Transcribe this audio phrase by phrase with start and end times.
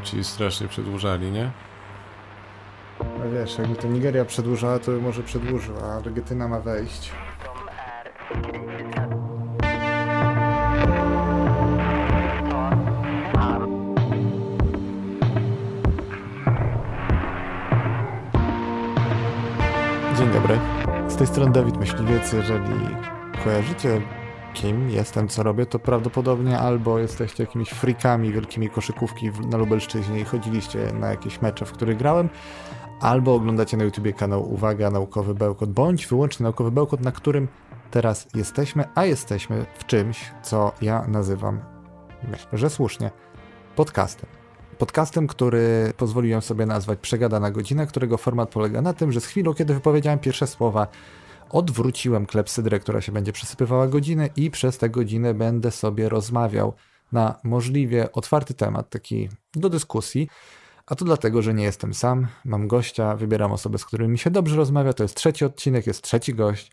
[0.00, 1.50] ci strasznie przedłużali, nie?
[3.00, 7.12] No wiesz, jakby to Nigeria przedłużała, to może przedłużyła, a Argentyna ma wejść.
[20.18, 20.58] Dzień dobry.
[21.08, 22.32] Z tej strony Dawid Myśliwiec.
[22.32, 22.96] Jeżeli
[23.44, 24.00] kojarzycie
[24.54, 30.24] kim jestem, co robię, to prawdopodobnie albo jesteście jakimiś frikami wielkimi koszykówki na Lubelszczyźnie i
[30.24, 32.28] chodziliście na jakieś mecze, w których grałem,
[33.00, 37.48] albo oglądacie na YouTubie kanał Uwaga Naukowy Bełkot, bądź wyłącznie Naukowy Bełkot, na którym
[37.90, 41.60] teraz jesteśmy, a jesteśmy w czymś, co ja nazywam,
[42.30, 43.10] myślę, że słusznie,
[43.76, 44.30] podcastem.
[44.78, 49.54] Podcastem, który pozwoliłem sobie nazwać Przegadana Godzina, którego format polega na tym, że z chwilą,
[49.54, 50.86] kiedy wypowiedziałem pierwsze słowa,
[51.50, 56.72] odwróciłem klepsydrę, która się będzie przesypywała godzinę i przez tę godzinę będę sobie rozmawiał
[57.12, 60.28] na możliwie otwarty temat, taki do dyskusji.
[60.86, 64.30] A to dlatego, że nie jestem sam, mam gościa, wybieram osoby, z którymi mi się
[64.30, 64.92] dobrze rozmawia.
[64.92, 66.72] To jest trzeci odcinek, jest trzeci gość.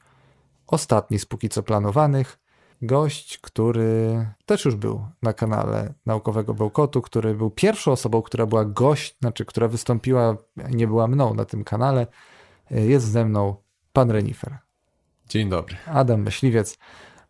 [0.68, 2.40] Ostatni z póki co planowanych.
[2.82, 8.66] Gość, który też już był na kanale Naukowego Bełkotu, który był pierwszą osobą, która była
[8.66, 10.38] gość, znaczy, która wystąpiła,
[10.70, 12.08] nie była mną na tym kanale.
[12.72, 13.56] Jest ze mną
[13.94, 14.65] pan Renifer.
[15.30, 15.76] Dzień dobry.
[15.86, 16.78] Adam Myśliwiec,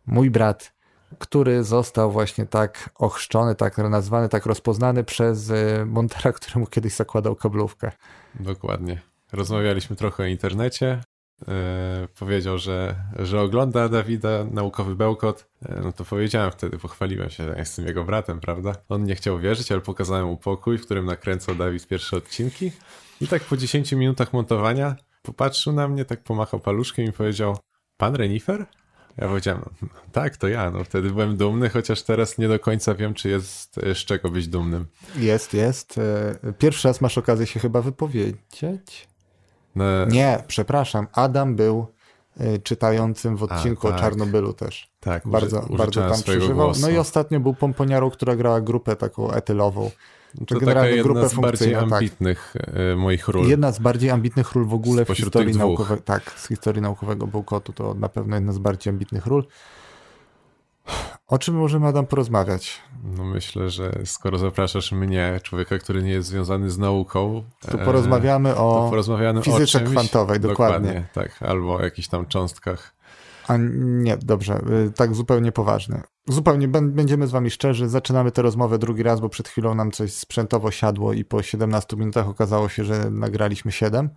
[0.06, 0.72] mój brat,
[1.18, 7.36] który został właśnie tak ochrzczony, tak nazwany, tak rozpoznany przez y, Montera, któremu kiedyś zakładał
[7.36, 7.92] kablówkę.
[8.40, 9.00] Dokładnie.
[9.32, 11.00] Rozmawialiśmy trochę o internecie.
[11.40, 11.48] Yy,
[12.18, 15.48] powiedział, że, że ogląda Dawida naukowy bełkot.
[15.68, 18.72] Yy, no to powiedziałem wtedy, pochwaliłem się, że jestem jego bratem, prawda?
[18.88, 22.72] On nie chciał wierzyć, ale pokazałem mu pokój, w którym nakręcał Dawid pierwsze odcinki.
[23.20, 27.56] I tak po 10 minutach montowania popatrzył na mnie, tak pomachał paluszkiem i powiedział:
[27.96, 28.66] Pan Renifer?
[29.18, 30.70] Ja powiedziałem, no, tak, to ja.
[30.70, 34.48] No, wtedy byłem dumny, chociaż teraz nie do końca wiem, czy jest z czego być
[34.48, 34.86] dumnym.
[35.16, 35.98] Jest, jest.
[35.98, 39.08] E, pierwszy raz masz okazję się chyba wypowiedzieć?
[39.74, 39.84] No...
[40.06, 41.06] Nie, przepraszam.
[41.12, 41.86] Adam był
[42.40, 43.98] e, czytającym w odcinku A, tak.
[43.98, 44.90] o Czarnobylu też.
[45.00, 46.66] Tak, bardzo, bardzo tam przeżywał.
[46.66, 46.80] Głosu.
[46.80, 49.90] No i ostatnio był pomponiarą, która grała grupę taką etylową.
[50.46, 51.82] To taka jedna z bardziej tak.
[51.82, 52.74] ambitnych tak.
[52.96, 53.48] moich ról.
[53.48, 56.02] Jedna z bardziej ambitnych ról w ogóle w historii naukowego.
[56.02, 59.46] Tak, z historii naukowego Bełkotu to na pewno jedna z bardziej ambitnych ról.
[61.26, 62.82] O czym możemy, Adam, porozmawiać?
[63.04, 68.48] No myślę, że skoro zapraszasz mnie, człowieka, który nie jest związany z nauką, to porozmawiamy
[68.48, 70.88] e, o porozmawiamy fizyce o czymś, kwantowej, dokładnie.
[70.88, 71.08] dokładnie.
[71.12, 72.96] Tak, albo o jakichś tam cząstkach
[73.48, 76.02] a nie, dobrze, y, tak zupełnie poważnie.
[76.28, 80.12] Zupełnie będziemy z wami szczerzy, zaczynamy tę rozmowę drugi raz, bo przed chwilą nam coś
[80.12, 84.10] sprzętowo siadło i po 17 minutach okazało się, że nagraliśmy 7.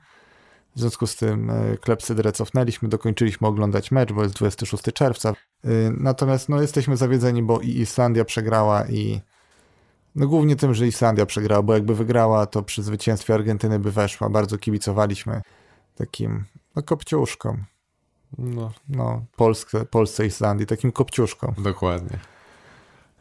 [0.75, 5.33] W związku z tym y, klepsydrę cofnęliśmy, dokończyliśmy oglądać mecz, bo jest 26 czerwca.
[5.65, 9.21] Y, natomiast no, jesteśmy zawiedzeni, bo i Islandia przegrała i
[10.15, 14.29] no głównie tym, że Islandia przegrała, bo jakby wygrała, to przy zwycięstwie Argentyny by weszła.
[14.29, 15.41] Bardzo kibicowaliśmy
[15.95, 16.45] takim
[16.75, 17.63] no, kopciuszkom.
[18.37, 21.53] No, no Polsce, Polsce Islandii, takim kopciuszką.
[21.57, 22.19] Dokładnie.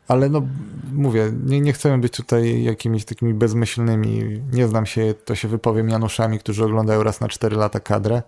[0.08, 0.42] Ale no,
[0.92, 4.42] mówię, nie, nie chcemy być tutaj jakimiś takimi bezmyślnymi.
[4.52, 8.22] Nie znam się, to się wypowiem Januszami, którzy oglądają raz na 4 lata kadrę.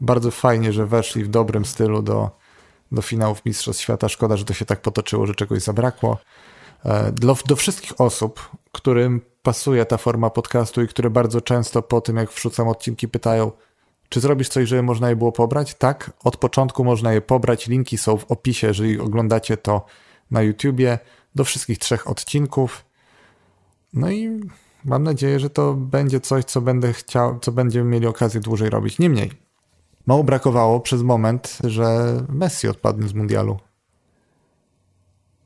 [0.00, 2.30] Bardzo fajnie, że weszli w dobrym stylu do,
[2.92, 4.08] do finałów Mistrzostw Świata.
[4.08, 6.18] Szkoda, że to się tak potoczyło, że czegoś zabrakło.
[6.84, 12.00] E, do, do wszystkich osób, którym pasuje ta forma podcastu i które bardzo często po
[12.00, 13.52] tym, jak wrzucam odcinki, pytają,
[14.08, 15.74] czy zrobisz coś, żeby można je było pobrać?
[15.74, 17.66] Tak, od początku można je pobrać.
[17.66, 19.86] Linki są w opisie, jeżeli oglądacie to
[20.30, 20.98] na YouTubie,
[21.34, 22.84] do wszystkich trzech odcinków.
[23.92, 24.40] No i
[24.84, 28.98] mam nadzieję, że to będzie coś, co będę chciał, co będziemy mieli okazję dłużej robić.
[28.98, 29.30] Niemniej,
[30.06, 33.58] mało brakowało przez moment, że Messi odpadnie z mundialu.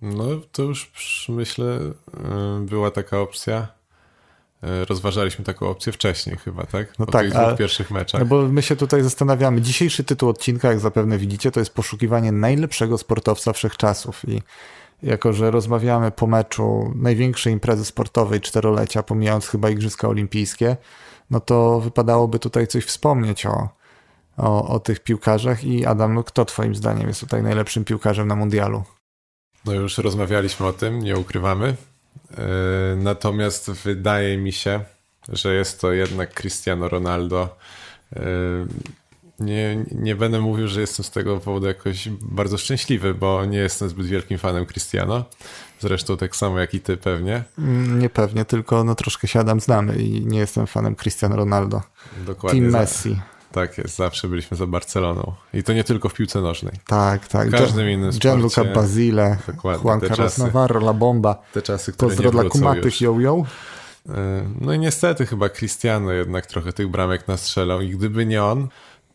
[0.03, 1.93] No, to już myślę, y,
[2.61, 3.80] była taka opcja.
[4.63, 6.99] E, rozważaliśmy taką opcję wcześniej chyba, tak?
[6.99, 8.21] No po tak, tych dwóch pierwszych meczach.
[8.21, 9.61] No bo my się tutaj zastanawiamy.
[9.61, 14.43] Dzisiejszy tytuł odcinka, jak zapewne widzicie, to jest poszukiwanie najlepszego sportowca wszechczasów i
[15.03, 20.77] jako, że rozmawiamy po meczu największej imprezy sportowej czterolecia, pomijając chyba Igrzyska Olimpijskie,
[21.31, 23.69] no to wypadałoby tutaj coś wspomnieć o,
[24.37, 28.37] o, o tych piłkarzach i Adam, no kto twoim zdaniem jest tutaj najlepszym piłkarzem na
[28.37, 28.83] mundialu?
[29.65, 31.77] No już rozmawialiśmy o tym, nie ukrywamy.
[32.39, 34.81] E, natomiast wydaje mi się,
[35.29, 37.57] że jest to jednak Cristiano Ronaldo.
[38.17, 38.21] E,
[39.41, 43.89] nie, nie będę mówił, że jestem z tego powodu jakoś bardzo szczęśliwy, bo nie jestem
[43.89, 45.25] zbyt wielkim fanem Cristiano.
[45.81, 47.45] Zresztą tak samo jak i ty pewnie.
[47.59, 51.83] Mm, nie pewnie, tylko no troszkę siadam znamy i nie jestem fanem Cristiano Ronaldo.
[52.27, 52.61] Dokładnie.
[52.61, 53.21] Team Messi.
[53.53, 55.33] Tak jest, zawsze byliśmy za Barceloną.
[55.55, 56.73] I to nie tylko w piłce nożnej.
[56.87, 57.49] Tak, tak.
[57.49, 58.29] W każdym innym sporcie.
[58.29, 59.37] Gianluca Basile,
[59.85, 61.43] Juan Carlos Navarro, La Bomba.
[61.53, 63.45] Te czasy, które Pozdro dla kumatych, yo, yo.
[64.09, 68.69] E, no i niestety chyba Cristiano jednak trochę tych bramek nastrzelał i gdyby nie on,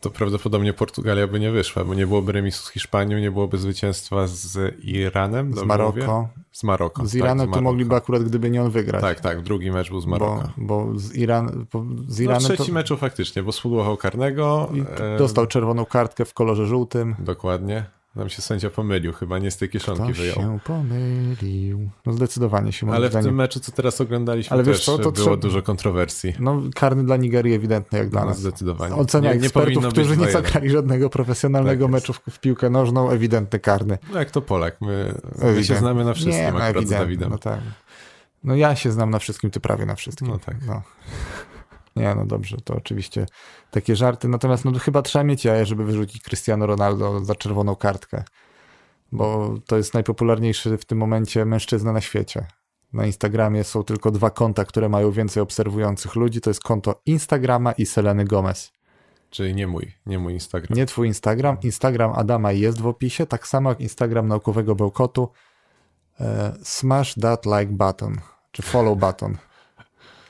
[0.06, 4.26] to prawdopodobnie Portugalia by nie wyszła, bo nie byłoby remisu z Hiszpanią, nie byłoby zwycięstwa
[4.26, 5.54] z Iranem.
[5.54, 6.28] Z Maroko.
[6.52, 7.06] Z Maroko.
[7.06, 9.02] Z Iranem tak, to mogliby akurat, gdyby nie on wygrać.
[9.02, 10.48] Tak, tak, drugi mecz był z Maroko.
[10.56, 12.72] Bo, bo z, Iran, bo z No, Iranem trzeci to...
[12.72, 14.70] meczu faktycznie, bo spudłował karnego.
[14.74, 17.16] I e, dostał czerwoną kartkę w kolorze żółtym.
[17.18, 17.95] Dokładnie.
[18.16, 20.34] Nam się sędzia pomylił, chyba nie z tej kieszonki Ktoś wyjął.
[20.36, 21.90] się pomylił.
[22.06, 25.12] No zdecydowanie się Ale w tym meczu, co teraz oglądaliśmy, Ale wiesz też co, to
[25.12, 26.34] było trzeba- dużo kontrowersji.
[26.38, 28.38] No karny dla Nigerii ewidentny jak dla No, nas.
[28.40, 28.94] zdecydowanie.
[28.94, 30.32] Ocena Nie- nie ekspertów, być którzy nie 2-1.
[30.32, 33.98] zagrali żadnego profesjonalnego Tak meczu w, piłkę nożną, ewidentny karny.
[34.12, 35.14] No jak to Polak, my,
[35.54, 37.30] my się znamy na wszystkim nie, no, akurat z Dawidem.
[37.30, 37.60] No, tak.
[38.44, 40.28] no ja się znam na wszystkim, ty prawie na wszystkim.
[40.28, 40.56] No tak.
[40.66, 40.82] No.
[41.96, 43.26] Nie, no dobrze, to oczywiście
[43.70, 44.28] takie żarty.
[44.28, 48.24] Natomiast no, chyba trzeba mieć jaja, żeby wyrzucić Cristiano Ronaldo za czerwoną kartkę.
[49.12, 52.46] Bo to jest najpopularniejszy w tym momencie mężczyzna na świecie.
[52.92, 56.40] Na Instagramie są tylko dwa konta, które mają więcej obserwujących ludzi.
[56.40, 58.72] To jest konto Instagrama i Seleny Gomez.
[59.30, 60.78] Czyli nie mój, nie mój Instagram.
[60.78, 61.56] Nie twój Instagram.
[61.62, 65.28] Instagram Adama jest w opisie, tak samo jak Instagram naukowego bełkotu.
[66.20, 68.16] E, smash that like button,
[68.52, 69.36] czy follow button.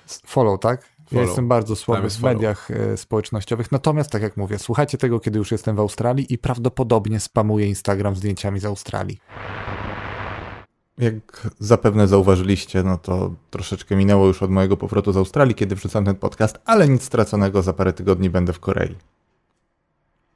[0.06, 0.95] Follow, tak?
[1.12, 3.72] Ja jestem bardzo słaby jest w mediach e, społecznościowych.
[3.72, 8.16] Natomiast, tak jak mówię, słuchajcie tego, kiedy już jestem w Australii i prawdopodobnie spamuję Instagram
[8.16, 9.18] zdjęciami z Australii.
[10.98, 16.04] Jak zapewne zauważyliście, no to troszeczkę minęło już od mojego powrotu z Australii, kiedy wrzucam
[16.04, 18.96] ten podcast, ale nic straconego, za parę tygodni będę w Korei.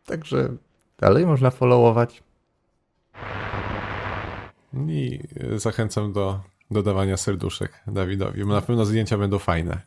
[0.07, 0.57] Także
[0.99, 2.23] dalej można followować.
[4.89, 5.21] I
[5.57, 6.41] zachęcam do
[6.71, 9.81] dodawania serduszek Dawidowi, na pewno zdjęcia będą fajne.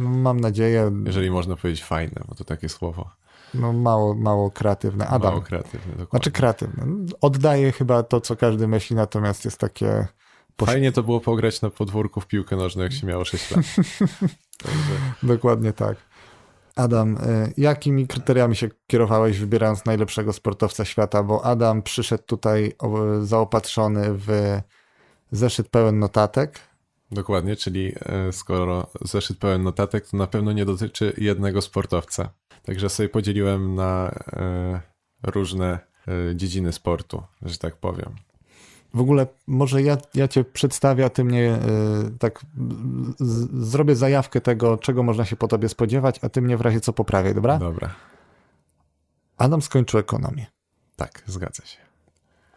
[0.00, 3.10] Mam nadzieję, Jeżeli można powiedzieć fajne, bo to takie słowo.
[3.54, 5.06] no mało, mało kreatywne.
[5.06, 5.90] Adam, Mało kreatywne.
[5.92, 6.10] Dokładnie.
[6.10, 6.86] znaczy kreatywne.
[7.20, 10.06] Oddaje chyba to, co każdy myśli, natomiast jest takie...
[10.66, 13.64] Fajnie to było pograć na podwórku w piłkę nożną, jak się miało 6 lat.
[14.62, 14.92] Także
[15.22, 15.96] Dokładnie tak.
[16.76, 21.22] Adam, y, jakimi kryteriami się kierowałeś, wybierając najlepszego sportowca świata?
[21.22, 22.72] Bo Adam przyszedł tutaj
[23.22, 24.28] zaopatrzony w
[25.32, 26.60] zeszyt pełen notatek.
[27.10, 32.30] Dokładnie, czyli e, skoro zeszyt pełen notatek, to na pewno nie dotyczy jednego sportowca.
[32.62, 34.80] Także sobie podzieliłem na e,
[35.22, 35.78] różne
[36.08, 38.14] e, dziedziny sportu, że tak powiem.
[38.94, 41.58] W ogóle może ja, ja cię przedstawię, a ty mnie
[42.06, 42.40] y, tak
[43.20, 46.80] z, zrobię zajawkę tego, czego można się po tobie spodziewać, a ty mnie w razie
[46.80, 47.58] co poprawię, dobra?
[47.58, 47.94] Dobra,
[49.36, 50.46] Adam skończył ekonomię,
[50.96, 51.87] tak, zgadza się.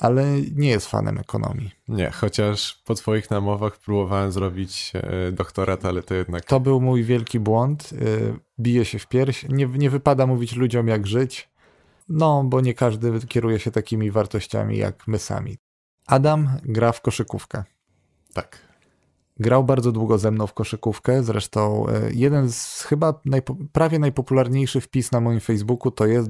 [0.02, 0.26] Ale
[0.56, 1.72] nie jest fanem ekonomii.
[1.88, 7.04] Nie, chociaż po twoich namowach próbowałem zrobić e, doktorat, ale to jednak To był mój
[7.04, 7.90] wielki błąd.
[7.94, 9.46] y, Bije się w pierś.
[9.50, 11.50] Nie, nie wypada mówić ludziom, jak żyć.
[12.10, 15.58] No, bo nie każdy kieruje się takimi wartościami jak my sami.
[16.08, 17.64] Adam gra w koszykówkę.
[18.34, 18.71] tak.
[19.42, 21.24] Grał bardzo długo ze mną w koszykówkę.
[21.24, 26.30] Zresztą y, jeden z chyba najpo, prawie najpopularniejszy wpis na moim Facebooku to jest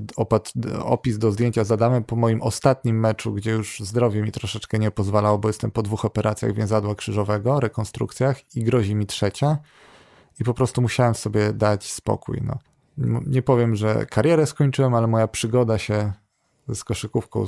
[0.84, 4.92] opis do zdjęcia z Adamem po moim ostatnim meczu, gdzie już zdrowie mi troszeczkę nie
[4.92, 9.58] pozwalało, bo jestem po dwóch operacjach więzadła krzyżowego, rekonstrukcjach i grozi mi trzecia.
[10.40, 12.42] I po prostu musiałem sobie dać spokój.
[12.44, 12.58] No.
[13.28, 16.14] Nie powiem, że karierę skończyłem, ale moja przygoda się
[16.74, 17.46] z koszykówką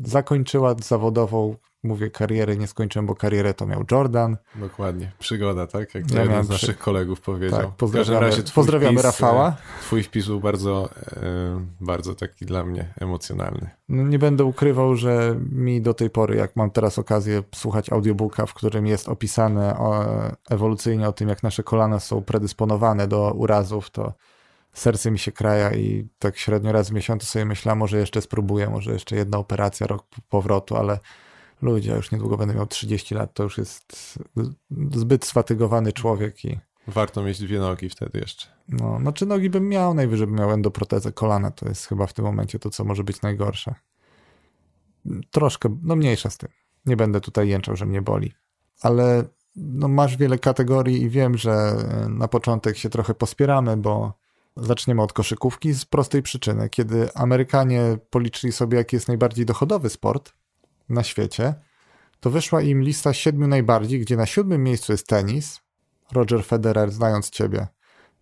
[0.00, 1.56] zakończyła zawodową.
[1.86, 4.36] Mówię, kariery nie skończyłem, bo karierę to miał Jordan.
[4.54, 5.12] Dokładnie.
[5.18, 5.94] Przygoda, tak?
[5.94, 7.60] Jak to Ja jeden z naszych przy- kolegów powiedział.
[7.60, 9.48] Tak, pozdrawiamy, razie pozdrawiamy wpis, Rafała.
[9.48, 11.20] e, Twój wpis był bardzo, e,
[11.80, 13.70] bardzo taki dla mnie emocjonalny.
[13.88, 18.46] No, nie będę ukrywał, że mi do tej pory, jak mam teraz okazję słuchać audiobooka,
[18.46, 20.04] w którym jest opisane o,
[20.50, 24.12] ewolucyjnie o tym, jak nasze kolana są predysponowane do urazów, to
[24.72, 28.22] serce mi się kraja i tak średnio raz w miesiącu sobie myślę, a może jeszcze
[28.22, 30.98] spróbuję, może jeszcze jedna operacja, rok powrotu, ale
[31.62, 34.18] ludzie, już niedługo będę miał 30 lat, to już jest
[34.92, 36.58] zbyt sfatygowany człowiek i
[36.88, 38.46] Warto mieć dwie nogi wtedy jeszcze.
[38.68, 42.24] no, znaczy nogi bym miał, najwyżej bym miał endoprotezę kolana, to jest chyba w tym
[42.24, 43.74] momencie to, co może być najgorsze.
[45.30, 46.48] Troszkę, no mniejsza z tym.
[46.86, 48.32] Nie będę tutaj jęczał, że mnie boli.
[48.80, 49.24] Ale
[49.56, 54.12] no, masz wiele kategorii i wiem, że e, na początek się trochę pospieramy, bo
[54.56, 56.68] zaczniemy od koszykówki z prostej przyczyny.
[56.68, 60.32] Kiedy Amerykanie policzyli sobie, jaki jest najbardziej dochodowy sport
[60.88, 61.54] na świecie,
[62.20, 65.60] to wyszła im lista siedmiu najbardziej, gdzie na siódmym miejscu jest tenis.
[66.12, 67.66] Roger Federer, znając ciebie,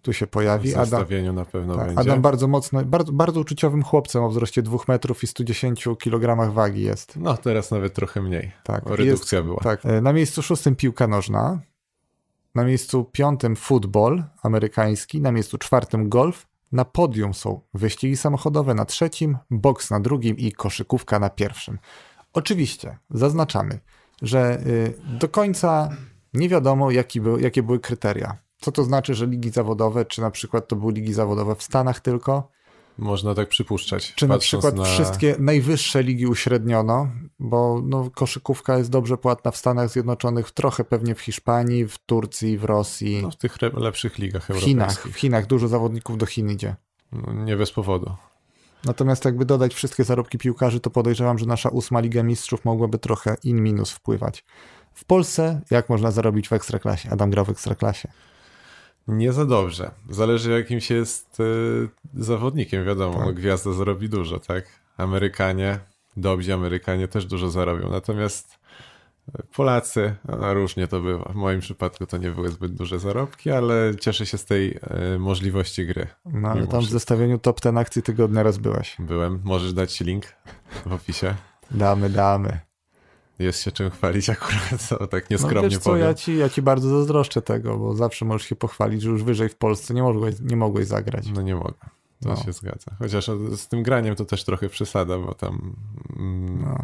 [0.03, 0.75] tu się W pojawi.
[0.75, 2.01] Adam, zestawieniu na pewno tak, będzie.
[2.01, 6.83] Adam bardzo mocno, bardzo, bardzo uczuciowym chłopcem o wzroście 2 metrów i 110 kg wagi
[6.83, 7.17] jest.
[7.17, 8.53] No teraz nawet trochę mniej.
[8.65, 9.61] Tak, redukcja była.
[9.61, 9.87] Tak.
[9.87, 11.61] E, Na miejscu szóstym piłka nożna,
[12.55, 18.85] na miejscu piątym futbol amerykański, na miejscu czwartym golf, na podium są wyścigi samochodowe na
[18.85, 21.79] trzecim, boks na drugim i koszykówka na pierwszym.
[22.35, 23.81] Oczywiście zaznaczamy,
[24.23, 25.97] że y, do końca
[26.35, 28.37] nie wiadomo, jaki był, jakie były kryteria.
[28.61, 32.01] Co to znaczy, że ligi zawodowe, czy na przykład to były ligi zawodowe w Stanach
[32.01, 32.49] tylko?
[32.99, 34.15] Można tak przypuszczać.
[34.15, 34.85] Czy na przykład na...
[34.85, 41.15] wszystkie najwyższe ligi uśredniono, bo no, koszykówka jest dobrze płatna w Stanach Zjednoczonych, trochę pewnie
[41.15, 43.23] w Hiszpanii, w Turcji, w Rosji.
[43.23, 44.63] No, w tych lepszych ligach europejskich.
[44.63, 46.77] W Chinach, w Chinach dużo zawodników do Chin idzie.
[47.13, 48.13] No, nie bez powodu.
[48.85, 53.37] Natomiast jakby dodać wszystkie zarobki piłkarzy, to podejrzewam, że nasza ósma Liga Mistrzów mogłaby trochę
[53.45, 54.45] in minus wpływać.
[54.95, 57.11] W Polsce jak można zarobić w Ekstraklasie?
[57.11, 58.09] Adam grał w Ekstraklasie.
[59.09, 59.91] Nie za dobrze.
[60.11, 63.27] Zależy jakim się jest y, zawodnikiem, wiadomo, tak.
[63.27, 64.65] no, gwiazda zarobi dużo, tak?
[64.97, 65.79] Amerykanie,
[66.17, 68.59] dobrzy Amerykanie też dużo zarobią, natomiast
[69.57, 71.33] Polacy, no, różnie to bywa.
[71.33, 74.79] W moim przypadku to nie były zbyt duże zarobki, ale cieszę się z tej
[75.15, 76.07] y, możliwości gry.
[76.25, 78.97] No ale tam w zestawieniu top ten akcji tygodnia raz byłeś.
[78.99, 79.41] Byłem.
[79.45, 80.25] Możesz dać link
[80.87, 81.35] w opisie.
[81.71, 82.61] Damy, damy.
[83.39, 86.07] Jest się czym chwalić akurat, to tak nieskromnie no, wiesz co, powiem.
[86.07, 89.49] Ja ci, ja ci bardzo zazdroszczę tego, bo zawsze możesz się pochwalić, że już wyżej
[89.49, 91.27] w Polsce nie mogłeś, nie mogłeś zagrać.
[91.35, 91.75] No nie mogę.
[92.25, 92.37] To no.
[92.37, 92.91] się zgadza.
[92.99, 93.27] Chociaż
[93.57, 95.77] z tym graniem to też trochę przesada, bo tam
[96.17, 96.79] mm, no,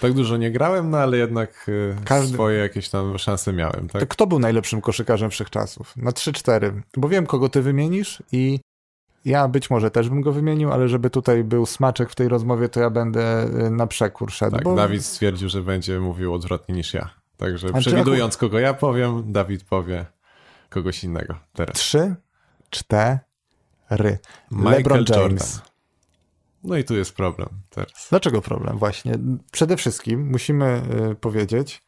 [0.00, 2.34] tak dużo nie grałem, no ale jednak y, Każdy...
[2.34, 3.88] swoje jakieś tam szanse miałem.
[3.88, 4.00] Tak?
[4.02, 5.96] To kto był najlepszym koszykarzem wszechczasów?
[5.96, 6.80] Na 3-4.
[6.96, 8.60] Bo wiem, kogo ty wymienisz i
[9.24, 12.68] ja być może też bym go wymienił, ale żeby tutaj był smaczek w tej rozmowie,
[12.68, 14.56] to ja będę y, na przekór szedł.
[14.56, 14.74] Tak, bo...
[14.74, 17.10] Dawid stwierdził, że będzie mówił odwrotnie niż ja.
[17.36, 20.06] Także A przewidując, kogo ja powiem, Dawid powie
[20.68, 21.76] kogoś innego teraz.
[21.76, 22.14] Trzy,
[22.70, 23.18] cztery.
[24.50, 25.10] Michael LeBron James.
[25.10, 25.72] Jordan.
[26.64, 28.06] No i tu jest problem teraz.
[28.10, 28.78] Dlaczego problem?
[28.78, 29.12] Właśnie.
[29.52, 31.82] Przede wszystkim musimy y, powiedzieć,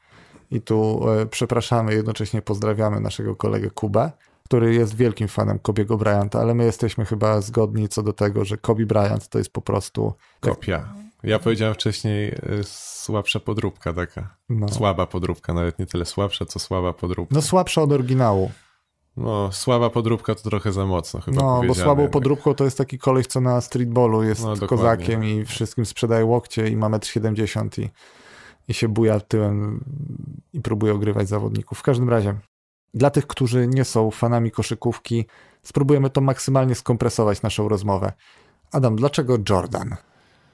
[0.50, 4.12] i tu y, przepraszamy, jednocześnie pozdrawiamy naszego kolegę Kubę,
[4.44, 8.56] który jest wielkim fanem Kobiego Bryanta, ale my jesteśmy chyba zgodni co do tego, że
[8.56, 10.14] Kobe Bryant to jest po prostu...
[10.40, 10.94] Kopia.
[11.22, 14.36] Ja powiedziałem wcześniej y, słabsza podróbka taka.
[14.48, 14.68] No.
[14.68, 17.34] Słaba podróbka, nawet nie tyle słabsza, co słaba podróbka.
[17.34, 18.50] No słabsza od oryginału.
[19.16, 22.98] No, słaba podróbka to trochę za mocno chyba No, bo słabą podróbką to jest taki
[22.98, 27.70] koleś, co na streetballu jest no, kozakiem i wszystkim sprzedaje łokcie i ma 1,70 m
[27.78, 27.90] i,
[28.68, 29.84] i się buja tyłem
[30.52, 31.78] i próbuje ogrywać zawodników.
[31.78, 32.34] W każdym razie,
[32.94, 35.24] dla tych, którzy nie są fanami koszykówki,
[35.62, 38.12] spróbujemy to maksymalnie skompresować naszą rozmowę.
[38.72, 39.96] Adam, dlaczego Jordan?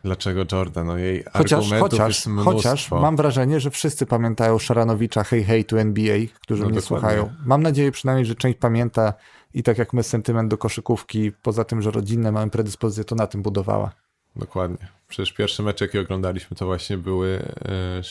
[0.04, 0.86] Dlaczego Jordan?
[0.86, 2.52] No jej chociaż, chociaż, jest mnóstwo.
[2.52, 7.08] Chociaż mam wrażenie, że wszyscy pamiętają Szaranowicza Hey Hey to NBA, którzy no mnie dokładnie.
[7.10, 7.32] słuchają.
[7.46, 9.14] Mam nadzieję przynajmniej, że część pamięta
[9.54, 13.26] i tak jak my sentyment do koszykówki, poza tym, że rodzinne mamy predyspozycje, to na
[13.26, 13.92] tym budowała.
[14.36, 14.88] Dokładnie.
[15.08, 18.02] Przecież pierwsze mecze, jakie oglądaliśmy, to właśnie były e, e,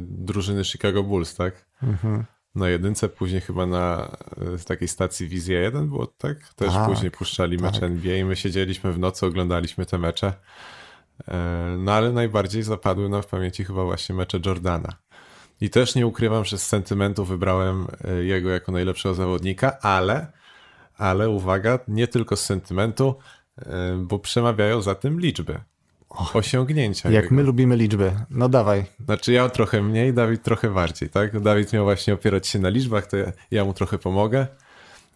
[0.00, 1.66] drużyny Chicago Bulls, tak?
[1.82, 4.16] Mhm na jedynce, później chyba na
[4.54, 6.54] e, takiej stacji Wizja 1 było, tak?
[6.54, 7.72] Też tak, później puszczali tak.
[7.72, 10.32] mecze NBA i my siedzieliśmy w nocy, oglądaliśmy te mecze.
[11.28, 14.88] E, no ale najbardziej zapadły nam w pamięci chyba właśnie mecze Jordana.
[15.60, 20.32] I też nie ukrywam, że z sentymentu wybrałem e, jego jako najlepszego zawodnika, ale,
[20.96, 23.14] ale uwaga, nie tylko z sentymentu,
[23.96, 25.60] bo przemawiają za tym liczby
[26.34, 27.10] osiągnięcia.
[27.10, 27.36] Jak jego.
[27.36, 28.12] my lubimy liczby.
[28.30, 28.84] No dawaj.
[29.04, 31.40] Znaczy ja trochę mniej, Dawid trochę bardziej, tak?
[31.40, 34.46] Dawid miał właśnie opierać się na liczbach, to ja, ja mu trochę pomogę.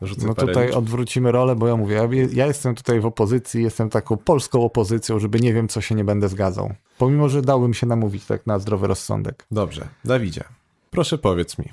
[0.03, 0.79] Rzucę no tutaj liczb.
[0.79, 5.19] odwrócimy rolę, bo ja mówię, ja, ja, jestem tutaj w opozycji, jestem taką polską opozycją,
[5.19, 6.75] żeby nie wiem, co się nie będę zgadzał.
[6.99, 9.47] Pomimo, że dałbym się namówić tak na zdrowy rozsądek.
[9.51, 10.45] Dobrze, Dawidzie,
[10.91, 11.73] proszę powiedz mi,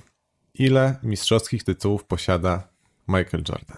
[0.53, 2.67] ile mistrzowskich tytułów posiada
[3.07, 3.77] Michael Jordan?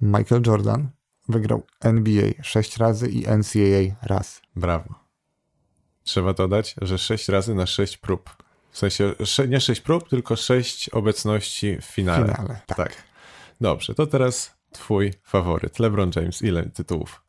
[0.00, 0.88] Michael Jordan
[1.28, 4.42] wygrał NBA 6 razy i NCAA raz.
[4.56, 4.94] Brawo.
[6.04, 8.36] Trzeba dodać, że 6 razy na 6 prób.
[8.70, 9.14] W sensie
[9.48, 12.34] nie 6 prób, tylko 6 obecności w finale.
[12.34, 12.76] finale tak.
[12.76, 13.02] tak.
[13.60, 15.78] Dobrze, to teraz twój faworyt.
[15.78, 17.22] LeBron James, ile tytułów?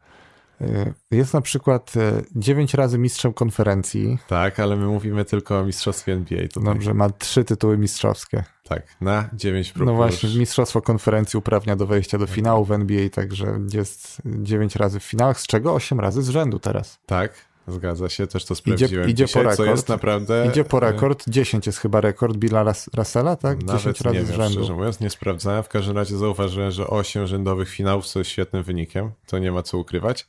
[0.62, 1.94] Y, jest na przykład
[2.36, 4.18] 9 y, razy mistrzem konferencji.
[4.28, 6.48] Tak, ale my mówimy tylko o mistrzostwie NBA.
[6.48, 6.74] Tutaj.
[6.74, 8.44] Dobrze, ma trzy tytuły mistrzowskie.
[8.64, 9.86] Tak, na 9 prób.
[9.86, 15.00] No właśnie, mistrzostwo konferencji uprawnia do wejścia do finału w NBA, także jest 9 razy
[15.00, 17.00] w finałach, z czego 8 razy z rzędu teraz.
[17.06, 19.04] Tak, Zgadza się, też to sprawdziłem.
[19.04, 19.70] Idzie, idzie dzisiaj, po rekord.
[19.70, 20.48] jest naprawdę...
[20.52, 23.64] Idzie po rekord, 10 jest chyba rekord Billa Russella, tak?
[23.64, 24.54] Nawet 10 razy nie wiem, z rzędu.
[24.54, 25.64] szczerze mówiąc, nie sprawdzałem.
[25.64, 29.64] W każdym razie zauważyłem, że 8 rzędowych finałów, co jest świetnym wynikiem, to nie ma
[29.64, 30.28] co ukrywać.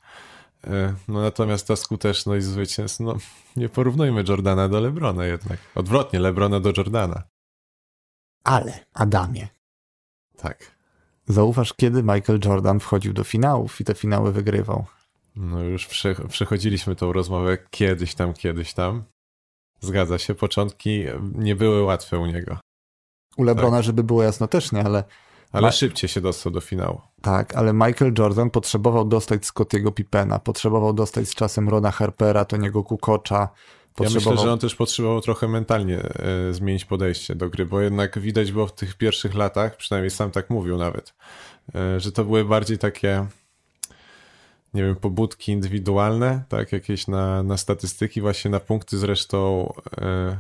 [0.66, 3.16] E, no natomiast ta skuteczność zwycięstw, no
[3.57, 5.59] nie porównujmy Jordana do Lebrona jednak.
[5.75, 7.23] Odwrotnie, Lebrona do Jordana.
[8.45, 9.49] Ale, Adamie.
[10.37, 10.78] Tak.
[11.28, 14.87] Zauważ, kiedy Michael Jordan wchodził do finałów i te finały wygrywał.
[15.38, 15.88] No już
[16.28, 19.04] przechodziliśmy tą rozmowę kiedyś tam, kiedyś tam.
[19.80, 21.04] Zgadza się, początki
[21.35, 22.59] nie były łatwe u niego.
[23.37, 23.85] U Lebrona, tak.
[23.85, 25.04] żeby było jasno, też nie, ale...
[25.52, 25.73] Ale Ma...
[25.73, 27.00] szybciej się dostał do finału.
[27.23, 32.85] Tak, ale Michael Jordan potrzebował dostać Scottiego Pippena, potrzebował dostać z czasem Rona Harpera, Toniego
[32.85, 33.49] Kukocza,
[33.99, 34.30] Potrzebował...
[34.30, 38.18] Ja myślę, że on też potrzebował trochę mentalnie e, zmienić podejście do gry, bo jednak
[38.18, 41.14] widać było w tych pierwszych latach, przynajmniej sam tak mówił nawet,
[41.75, 43.26] e, że to były bardziej takie
[44.78, 50.37] nie wiem, pobudki indywidualne, tak, jakieś na, na statystyki, właśnie na punkty zresztą e,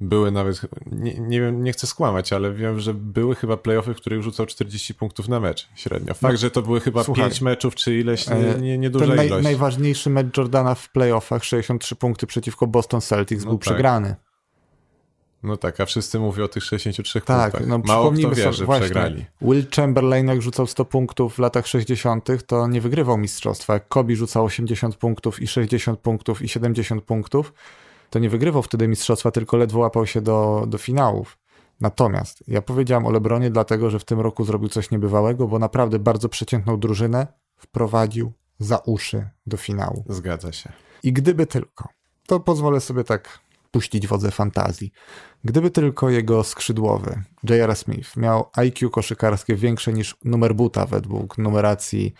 [0.00, 0.60] były nawet,
[0.92, 4.46] nie, nie wiem, nie chcę skłamać, ale wiem, że były chyba playoffy, w których rzucał
[4.46, 6.14] 40 punktów na mecz średnio.
[6.14, 8.90] Fakt, no, że to były chyba Słuchaj, 5 meczów czy ileś, nie, e, nie, nie
[8.90, 9.44] duża ten naj, ilość.
[9.44, 13.62] najważniejszy mecz Jordana w playoffach, 63 punkty przeciwko Boston Celtics, no był tak.
[13.62, 14.16] przegrany.
[15.42, 17.68] No tak, a wszyscy mówią o tych 63 tak, punktach.
[17.68, 19.24] No, Mało kto wie, że właśnie, przegrali.
[19.42, 23.74] Will Chamberlain jak rzucał 100 punktów w latach 60., to nie wygrywał mistrzostwa.
[23.74, 27.52] Jak Kobe rzucał 80 punktów i 60 punktów i 70 punktów,
[28.10, 31.38] to nie wygrywał wtedy mistrzostwa, tylko ledwo łapał się do, do finałów.
[31.80, 35.98] Natomiast ja powiedziałem o Lebronie dlatego, że w tym roku zrobił coś niebywałego, bo naprawdę
[35.98, 40.04] bardzo przeciętną drużynę wprowadził za uszy do finału.
[40.08, 40.72] Zgadza się.
[41.02, 41.88] I gdyby tylko,
[42.26, 43.40] to pozwolę sobie tak
[43.70, 44.92] puścić wodze fantazji.
[45.44, 47.76] Gdyby tylko jego skrzydłowy, J.R.
[47.76, 52.14] Smith, miał IQ koszykarskie większe niż numer buta według numeracji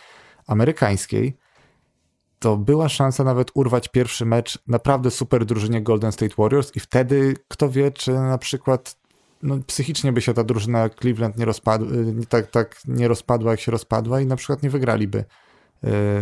[0.46, 1.36] amerykańskiej,
[2.38, 7.34] to była szansa nawet urwać pierwszy mecz naprawdę super drużynie Golden State Warriors i wtedy
[7.48, 8.96] kto wie, czy na przykład
[9.42, 11.88] no, psychicznie by się ta drużyna Cleveland nie rozpadła,
[12.28, 15.24] tak, tak nie rozpadła, jak się rozpadła i na przykład nie wygraliby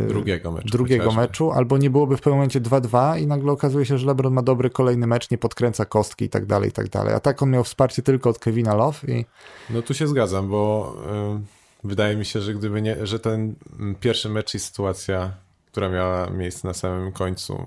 [0.08, 3.98] drugiego meczu, drugiego meczu albo nie byłoby w pewnym momencie 2-2 i nagle okazuje się,
[3.98, 7.14] że LeBron ma dobry kolejny mecz, nie podkręca kostki i tak dalej, i tak dalej.
[7.14, 9.24] A tak on miał wsparcie tylko od Kevina Love i...
[9.70, 10.96] No tu się zgadzam, bo
[11.34, 11.40] yy,
[11.84, 13.54] wydaje mi się, że gdyby nie, że ten
[14.00, 15.32] pierwszy mecz i sytuacja
[15.70, 17.66] która miała miejsce na samym końcu.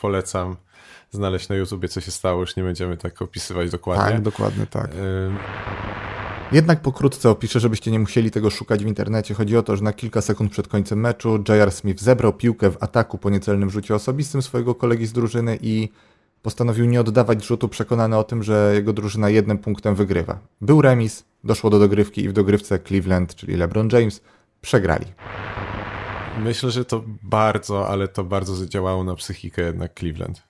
[0.00, 0.56] Polecam
[1.10, 2.40] znaleźć na YouTubie, co się stało.
[2.40, 4.12] Już nie będziemy tak opisywać dokładnie.
[4.12, 4.94] Tak, dokładnie tak.
[4.94, 5.30] Y
[6.52, 9.34] jednak pokrótce opiszę, żebyście nie musieli tego szukać w internecie.
[9.34, 11.72] Chodzi o to, że na kilka sekund przed końcem meczu J.R.
[11.72, 15.88] Smith zebrał piłkę w ataku po niecelnym rzucie osobistym swojego kolegi z drużyny i
[16.42, 20.38] postanowił nie oddawać rzutu, przekonany o tym, że jego drużyna jednym punktem wygrywa.
[20.60, 24.20] Był remis, doszło do dogrywki i w dogrywce Cleveland, czyli LeBron James,
[24.60, 25.06] przegrali.
[26.38, 30.45] Myślę, że to bardzo, ale to bardzo zadziałało na psychikę jednak Cleveland.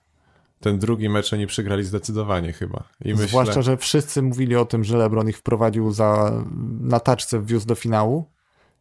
[0.59, 2.83] Ten drugi mecz oni przegrali zdecydowanie chyba.
[3.05, 3.63] I Zwłaszcza, myślę...
[3.63, 6.43] że wszyscy mówili o tym, że LeBron ich wprowadził za,
[6.81, 8.25] na taczce wwiózł do finału,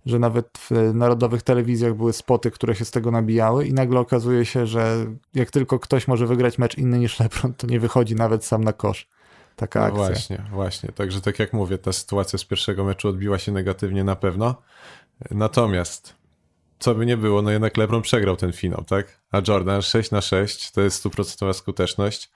[0.07, 4.45] że nawet w narodowych telewizjach były spoty, które się z tego nabijały i nagle okazuje
[4.45, 8.45] się, że jak tylko ktoś może wygrać mecz inny niż LeBron, to nie wychodzi nawet
[8.45, 9.09] sam na kosz.
[9.57, 10.07] Taka no akcja.
[10.07, 10.93] Właśnie, właśnie.
[10.93, 14.55] Także tak jak mówię, ta sytuacja z pierwszego meczu odbiła się negatywnie na pewno.
[15.31, 16.15] Natomiast
[16.79, 19.21] co by nie było, no jednak LeBron przegrał ten finał, tak?
[19.33, 22.31] A Jordan 6 na 6 to jest stuprocentowa skuteczność.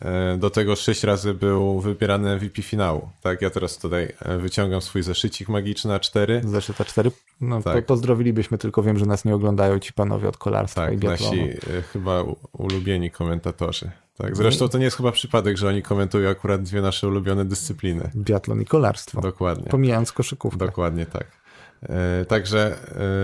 [0.00, 3.08] E, do tego 6 razy był wybierany MVP finału.
[3.22, 6.48] Tak, ja teraz tutaj e, wyciągam swój zeszycik magiczny A4.
[6.48, 7.10] Zeszyt A4?
[7.40, 7.86] No, tak.
[7.86, 11.82] pozdrowilibyśmy, tylko wiem, że nas nie oglądają ci panowie od kolarstwa tak, i nasi e,
[11.92, 13.90] chyba ulubieni komentatorzy.
[14.16, 18.10] Tak, zresztą to nie jest chyba przypadek, że oni komentują akurat dwie nasze ulubione dyscypliny.
[18.16, 19.20] Biatlon i kolarstwo.
[19.20, 19.70] Dokładnie.
[19.70, 20.66] Pomijając koszykówkę.
[20.66, 21.41] Dokładnie tak.
[21.82, 22.76] E, także,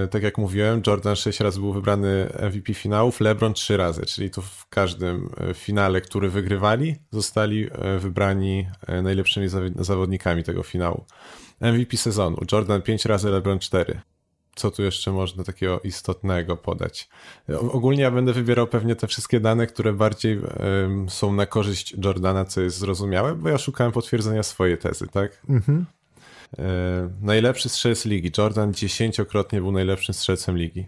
[0.05, 4.31] e, tak jak mówiłem, Jordan 6 razy był wybrany MVP finałów, LeBron 3 razy, czyli
[4.31, 7.69] to w każdym e, finale, który wygrywali, zostali
[7.99, 8.67] wybrani
[9.03, 11.05] najlepszymi zawodnikami tego finału.
[11.61, 14.01] MVP sezonu, Jordan 5 razy, LeBron 4.
[14.55, 17.09] Co tu jeszcze można takiego istotnego podać?
[17.59, 20.41] Ogólnie ja będę wybierał pewnie te wszystkie dane, które bardziej
[21.09, 25.43] są na korzyść Jordana, co jest zrozumiałe, bo ja szukałem potwierdzenia swojej tezy, tak?
[25.49, 25.87] Mhm.
[26.59, 28.31] E, najlepszy strzelec ligi.
[28.39, 30.87] Jordan dziesięciokrotnie był najlepszym strzelcem ligi.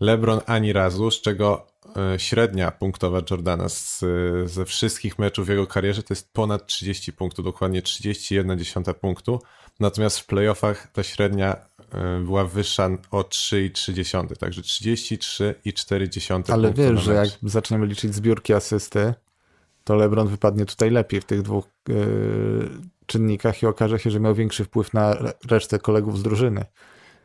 [0.00, 4.04] LeBron ani razu, z czego e, średnia punktowa Jordana z,
[4.44, 8.58] ze wszystkich meczów w jego karierze to jest ponad 30 punktów, dokładnie 31
[9.00, 9.40] punktu.
[9.80, 11.56] Natomiast w playoffach ta średnia
[11.92, 19.14] e, była wyższa o 3,3, także 33,4 Ale wiesz, że jak zaczniemy liczyć zbiórki asysty,
[19.84, 21.64] to LeBron wypadnie tutaj lepiej w tych dwóch
[23.08, 25.16] czynnikach i okaże się, że miał większy wpływ na
[25.50, 26.64] resztę kolegów z drużyny.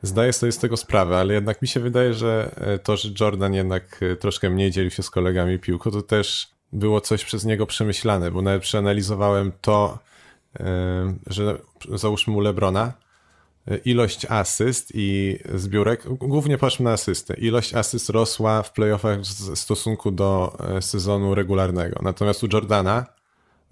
[0.02, 3.54] Zdaję sobie z tego sprawę, ale jednak mi się wydaje, że e, to, że Jordan
[3.54, 7.66] jednak e, troszkę mniej dzielił się z kolegami piłką, to też było coś przez niego
[7.66, 10.00] przemyślane, bo nawet przeanalizowałem to,
[10.60, 11.58] e, że
[11.94, 12.94] załóżmy u Lebrona,
[13.86, 20.12] ilość asyst i zbiórek, głównie patrzmy na asysty, ilość asyst rosła w playoffach w stosunku
[20.12, 22.00] do sezonu regularnego.
[22.02, 23.06] Natomiast u Jordana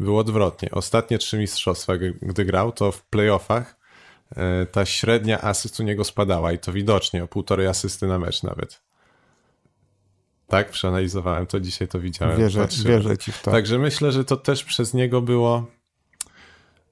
[0.01, 0.71] było odwrotnie.
[0.71, 3.75] Ostatnie trzy mistrzostwa, gdy grał, to w playoffach
[4.35, 8.43] e, ta średnia asyst u niego spadała i to widocznie o półtorej asysty na mecz
[8.43, 8.81] nawet.
[10.47, 12.37] Tak, przeanalizowałem to, dzisiaj to widziałem.
[12.37, 13.51] Wierzę, wierzę ci w to.
[13.51, 15.65] Także myślę, że to też przez niego było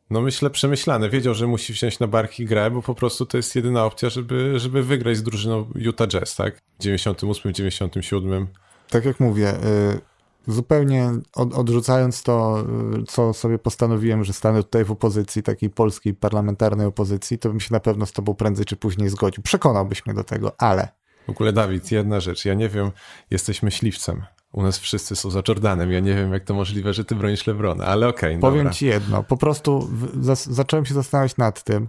[0.10, 1.10] no myślę przemyślane.
[1.10, 4.60] Wiedział, że musi wziąć na barki grę, bo po prostu to jest jedyna opcja, żeby,
[4.60, 6.58] żeby wygrać z drużyną Utah Jazz, tak?
[6.80, 8.48] W 98, 97.
[8.90, 10.02] Tak jak mówię, y,
[10.48, 12.64] zupełnie od, odrzucając to,
[13.08, 17.74] co sobie postanowiłem, że stanę tutaj w opozycji, takiej polskiej parlamentarnej opozycji, to bym się
[17.74, 19.44] na pewno z tobą prędzej czy później zgodził.
[19.44, 20.88] Przekonałbyś mnie do tego, ale...
[21.28, 22.46] W ogóle, Dawid, jedna rzecz.
[22.46, 22.92] Ja nie wiem,
[23.32, 24.24] jesteś myśliwcem.
[24.52, 25.92] U nas wszyscy są za Jordanem.
[25.92, 28.74] Ja nie wiem, jak to możliwe, że ty bronisz Lebrona, ale okej, okay, Powiem dobra.
[28.74, 29.24] ci jedno.
[29.24, 31.88] Po prostu w, zacząłem się zastanawiać nad tym,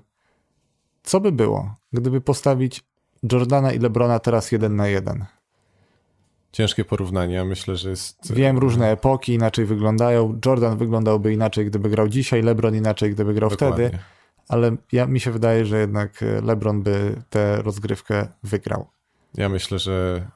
[1.03, 2.85] co by było, gdyby postawić
[3.33, 5.25] Jordana i Lebrona teraz jeden na jeden.
[6.53, 8.35] Ciężkie porównanie, ja myślę, że jest...
[8.35, 10.39] Wiem, różne epoki inaczej wyglądają.
[10.47, 13.89] Jordan wyglądałby inaczej, gdyby grał dzisiaj, LeBron inaczej, gdyby grał Dokładnie.
[13.89, 14.03] wtedy,
[14.49, 18.87] ale ja, mi się wydaje, że jednak LeBron by tę rozgrywkę wygrał.
[19.35, 20.27] Ja myślę, że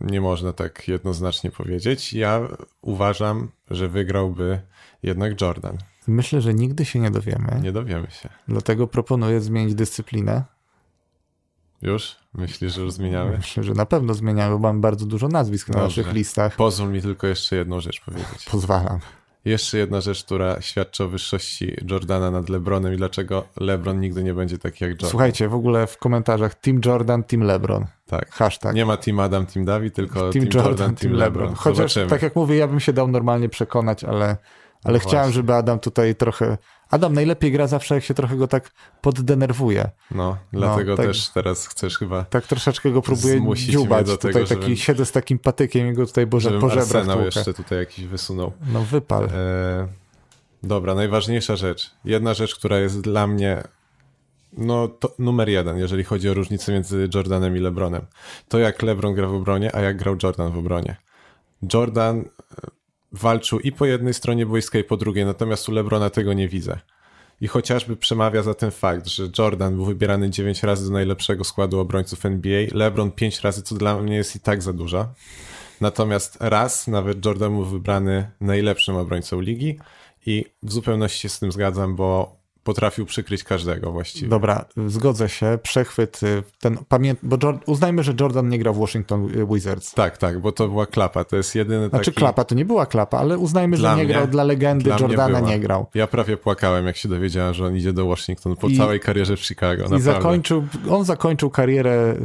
[0.00, 2.12] nie można tak jednoznacznie powiedzieć.
[2.12, 2.48] Ja
[2.80, 4.60] uważam, że wygrałby
[5.02, 5.78] jednak Jordan.
[6.06, 7.60] Myślę, że nigdy się nie dowiemy.
[7.62, 8.28] Nie dowiemy się.
[8.48, 10.44] Dlatego proponuję zmienić dyscyplinę.
[11.82, 12.16] Już?
[12.34, 13.36] Myślisz, że już zmieniamy?
[13.36, 15.78] Myślę, że na pewno zmieniamy, bo mamy bardzo dużo nazwisk Dobrze.
[15.78, 16.56] na naszych listach.
[16.56, 18.44] Pozwól mi tylko jeszcze jedną rzecz powiedzieć.
[18.50, 18.98] Pozwalam.
[19.44, 24.34] Jeszcze jedna rzecz, która świadczy o wyższości Jordana nad LeBronem i dlaczego LeBron nigdy nie
[24.34, 25.10] będzie taki jak Jordan.
[25.10, 27.86] Słuchajcie, w ogóle w komentarzach Team Jordan, Team LeBron.
[28.06, 28.30] Tak.
[28.30, 28.74] Hashtag.
[28.74, 31.42] Nie ma Team Adam, Team David, tylko Team, team Jordan, Jordan, Team LeBron.
[31.42, 31.54] LeBron.
[31.54, 32.06] Chociaż, Zobaczymy.
[32.06, 34.36] tak jak mówię, ja bym się dał normalnie przekonać, ale,
[34.84, 36.58] ale no chciałem, żeby Adam tutaj trochę
[36.90, 38.70] Adam najlepiej gra zawsze, jak się trochę go tak
[39.00, 39.90] poddenerwuje.
[40.10, 42.24] No, dlatego no, tak, też teraz chcesz chyba.
[42.24, 44.06] Tak troszeczkę go próbuję dziubać.
[44.06, 47.34] Do tego, tutaj taki, siedzę z takim patykiem i go tutaj boże, pożebrać.
[47.36, 48.52] jeszcze tutaj jakiś wysunął.
[48.72, 49.24] No wypal.
[49.24, 49.88] E,
[50.62, 51.90] dobra, najważniejsza rzecz.
[52.04, 53.62] Jedna rzecz, która jest dla mnie
[54.58, 58.06] no to numer jeden, jeżeli chodzi o różnicę między Jordanem i LeBronem.
[58.48, 60.96] To jak LeBron gra w obronie, a jak grał Jordan w obronie.
[61.72, 62.24] Jordan
[63.14, 66.78] walczył i po jednej stronie boiska, i po drugiej, natomiast u Lebrona tego nie widzę.
[67.40, 71.80] I chociażby przemawia za ten fakt, że Jordan był wybierany 9 razy do najlepszego składu
[71.80, 75.08] obrońców NBA, LeBron 5 razy, co dla mnie jest i tak za dużo.
[75.80, 79.78] Natomiast raz nawet Jordan był wybrany najlepszym obrońcą ligi
[80.26, 84.28] i w zupełności się z tym zgadzam, bo potrafił przykryć każdego właściwie.
[84.28, 85.58] Dobra, zgodzę się.
[85.62, 89.94] Przechwyt, y, ten pamięt, bo uznajmy, że Jordan nie grał w Washington Wizards.
[89.94, 91.24] Tak, tak, bo to była klapa.
[91.24, 92.16] To jest jedyny znaczy, taki...
[92.16, 95.60] klapa, to nie była klapa, ale uznajmy, że nie grał dla legendy dla Jordana, nie
[95.60, 95.86] grał.
[95.94, 99.36] Ja prawie płakałem, jak się dowiedziałem, że on idzie do Washington po I, całej karierze
[99.36, 99.82] w Chicago.
[99.82, 99.96] Naprawdę.
[99.98, 102.16] I zakończył, on zakończył karierę,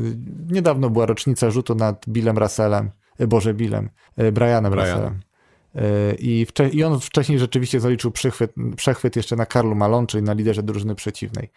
[0.49, 3.89] niedawno była rocznica rzutu nad Billem Russellem, y, Boże Billem,
[4.21, 4.87] y, Brianem Brian.
[4.87, 5.28] Russellem.
[5.75, 10.33] E, I, I on wcześniej rzeczywiście zaliczył przechwyt, przechwyt jeszcze na Karlu Malon, czyli na
[10.33, 11.49] liderze drużyny przeciwnej.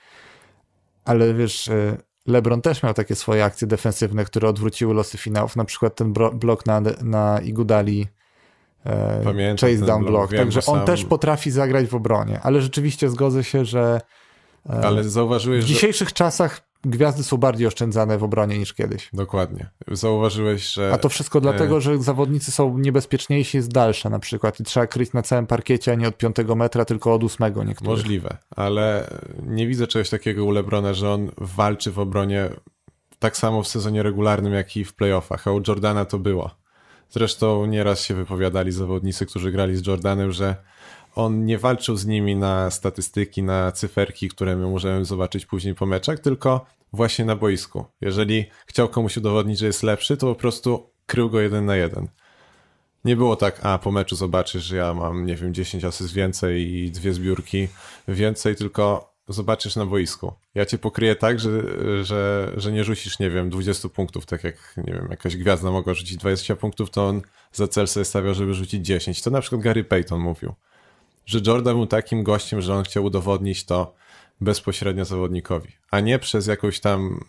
[1.04, 1.96] Ale wiesz, e,
[2.26, 6.66] LeBron też miał takie swoje akcje defensywne, które odwróciły losy finałów, na przykład ten blok
[6.66, 8.06] na, na Igudali,
[8.86, 10.44] e, Pamiętam chase down block, block.
[10.44, 10.86] także on sam...
[10.86, 14.00] też potrafi zagrać w obronie, ale rzeczywiście zgodzę się, że
[14.82, 16.14] ale zauważyłeś, w dzisiejszych że...
[16.14, 19.10] czasach gwiazdy są bardziej oszczędzane w obronie niż kiedyś.
[19.12, 19.70] Dokładnie.
[19.88, 20.90] Zauważyłeś, że...
[20.92, 25.12] A to wszystko dlatego, że zawodnicy są niebezpieczniejsi z dalsza na przykład i trzeba kryć
[25.12, 27.90] na całym parkiecie, a nie od piątego metra, tylko od ósmego niektórych.
[27.90, 29.10] Możliwe, ale
[29.46, 32.50] nie widzę czegoś takiego u Lebrona, że on walczy w obronie
[33.18, 36.50] tak samo w sezonie regularnym, jak i w playoffach, a u Jordana to było.
[37.10, 40.56] Zresztą nieraz się wypowiadali zawodnicy, którzy grali z Jordanem, że
[41.14, 45.86] on nie walczył z nimi na statystyki, na cyferki, które my możemy zobaczyć później po
[45.86, 47.84] meczach, tylko właśnie na boisku.
[48.00, 52.08] Jeżeli chciał komuś udowodnić, że jest lepszy, to po prostu krył go jeden na jeden.
[53.04, 56.74] Nie było tak, a po meczu zobaczysz, że ja mam, nie wiem, 10 asyst więcej
[56.74, 57.68] i dwie zbiórki
[58.08, 60.32] więcej, tylko zobaczysz na boisku.
[60.54, 61.50] Ja cię pokryję tak, że,
[62.04, 65.94] że, że nie rzucisz, nie wiem, 20 punktów, tak jak, nie wiem, jakaś gwiazda mogła
[65.94, 67.22] rzucić 20 punktów, to on
[67.52, 69.22] za cel sobie stawiał, żeby rzucić 10.
[69.22, 70.54] To na przykład Gary Payton mówił
[71.26, 73.94] że Jordan był takim gościem, że on chciał udowodnić to
[74.40, 77.24] bezpośrednio zawodnikowi, a nie przez jakąś tam,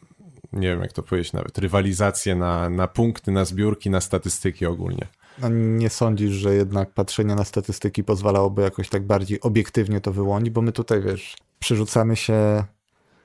[0.53, 5.07] nie wiem jak to powiedzieć nawet, rywalizację na, na punkty, na zbiórki, na statystyki ogólnie.
[5.41, 10.49] A nie sądzisz, że jednak patrzenie na statystyki pozwalałoby jakoś tak bardziej obiektywnie to wyłonić,
[10.49, 12.63] bo my tutaj, wiesz, przerzucamy się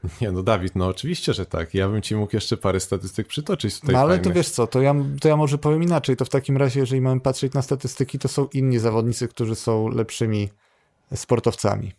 [0.21, 1.75] nie, no Dawid, no oczywiście, że tak.
[1.75, 3.95] Ja bym ci mógł jeszcze parę statystyk przytoczyć tutaj.
[3.95, 4.27] No ale fajnych.
[4.27, 6.17] to wiesz co, to ja, to ja może powiem inaczej.
[6.17, 9.89] To w takim razie, jeżeli mamy patrzeć na statystyki, to są inni zawodnicy, którzy są
[9.89, 10.49] lepszymi
[11.15, 11.93] sportowcami.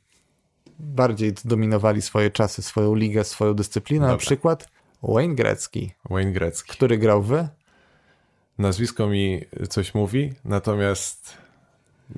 [0.79, 4.01] Bardziej dominowali swoje czasy, swoją ligę, swoją dyscyplinę.
[4.01, 4.13] Dobra.
[4.13, 4.69] Na przykład
[5.03, 5.91] Wayne Gretzky.
[6.09, 6.71] Wayne Gretzky.
[6.71, 7.47] Który grał w?
[8.57, 11.37] Nazwisko mi coś mówi, natomiast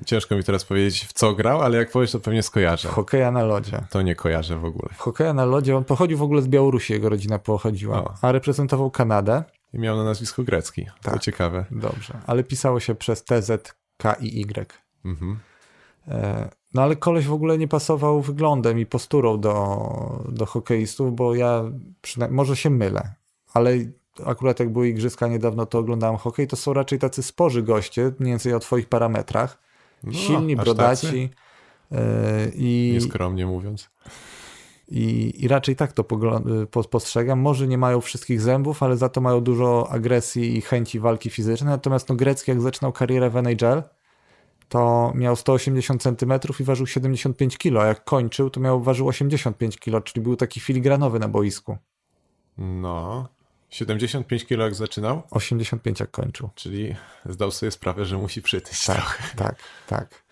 [0.06, 2.88] Ciężko mi teraz powiedzieć, w co grał, ale jak powiesz, to pewnie skojarzę.
[2.88, 3.84] Hokeja na lodzie.
[3.90, 4.88] To nie kojarzę w ogóle.
[4.96, 8.14] Hokeja na lodzie, on pochodził w ogóle z Białorusi, jego rodzina pochodziła, o.
[8.22, 9.44] a reprezentował Kanadę.
[9.74, 11.14] I miał na nazwisko grecki, tak.
[11.14, 11.64] to ciekawe.
[11.70, 14.72] Dobrze, ale pisało się przez TZ, K i Y.
[15.04, 15.38] Mhm.
[16.08, 21.34] E, no ale koleś w ogóle nie pasował wyglądem i posturą do, do hokeistów, bo
[21.34, 21.64] ja
[22.30, 23.14] może się mylę,
[23.54, 23.72] ale
[24.24, 28.32] akurat jak były igrzyska niedawno, to oglądałem hokej, to są raczej tacy sporzy goście, mniej
[28.32, 29.71] więcej o twoich parametrach.
[30.04, 31.30] No, Silni, brodaci.
[31.92, 33.90] e, I, Nieskromnie mówiąc.
[34.88, 36.04] i, I raczej tak to
[36.90, 37.40] postrzegam.
[37.40, 41.70] Może nie mają wszystkich zębów, ale za to mają dużo agresji i chęci walki fizycznej.
[41.70, 43.82] Natomiast no, Grecki, jak zaczynał karierę w NHL,
[44.68, 49.78] to miał 180 cm i ważył 75 kg, a jak kończył, to miał ważył 85
[49.78, 51.76] kg, czyli był taki filigranowy na boisku.
[52.58, 53.28] No,
[53.72, 56.50] 75 kilo jak zaczynał, 85 jak kończył.
[56.54, 59.36] czyli zdał sobie sprawę, że musi przytyć Tak, trochę.
[59.36, 59.56] tak,
[59.86, 60.22] tak.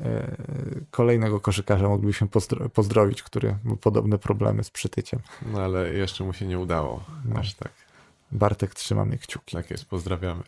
[0.00, 0.36] E,
[0.90, 5.20] Kolejnego koszykarza moglibyśmy pozdro- pozdrowić, który ma podobne problemy z przytyciem.
[5.52, 7.04] No ale jeszcze mu się nie udało.
[7.24, 7.40] No.
[7.40, 7.72] Aż tak.
[8.32, 9.56] Bartek, trzymamy kciuki.
[9.56, 10.42] Tak jest, pozdrawiamy.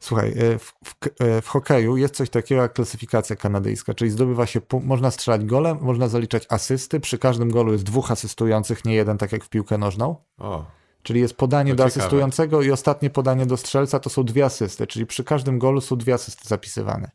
[0.00, 4.46] Słuchaj, e, w, w, e, w hokeju jest coś takiego jak klasyfikacja kanadyjska, czyli zdobywa
[4.46, 9.18] się, można strzelać golem, można zaliczać asysty, przy każdym golu jest dwóch asystujących, nie jeden,
[9.18, 10.16] tak jak w piłkę nożną.
[10.38, 10.64] O,
[11.02, 12.00] Czyli jest podanie To do ciekawe.
[12.00, 15.96] asystującego i ostatnie podanie do strzelca to są dwie asysty, czyli przy każdym golu są
[15.96, 17.10] dwie asysty zapisywane.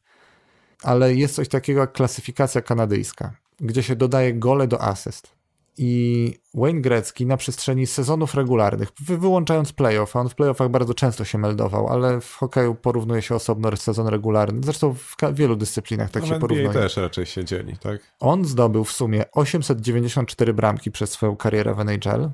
[0.84, 5.38] Ale jest coś takiego jak klasyfikacja kanadyjska, gdzie się dodaje gole do asyst.
[5.80, 10.94] I Wayne Gretzky na przestrzeni sezonów regularnych, wy- wyłączając playoff, a on w playoffach bardzo
[10.94, 14.60] często się meldował, ale w hokeju porównuje się osobno sezon regularny.
[14.64, 16.74] Zresztą w wielu dyscyplinach tak no się NBA porównuje.
[16.74, 18.02] też raczej się dzieli, tak?
[18.20, 22.30] On zdobył w sumie 894 bramki przez swoją karierę w NHL.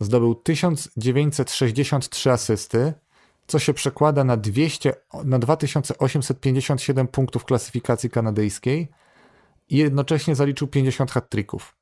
[0.00, 2.92] Zdobył 1963 asysty,
[3.46, 8.88] co się przekłada na, 200, na 2857 punktów klasyfikacji kanadyjskiej
[9.68, 11.76] i jednocześnie zaliczył 50 hat-tricków.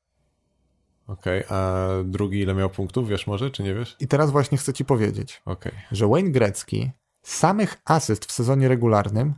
[1.07, 3.95] Okej, a drugi ile miał punktów, wiesz może, czy nie wiesz?
[3.99, 5.71] I teraz właśnie chcę ci powiedzieć, Okej.
[5.91, 6.91] że Wayne Gretzky
[7.23, 9.33] samych asyst w sezonie regularnym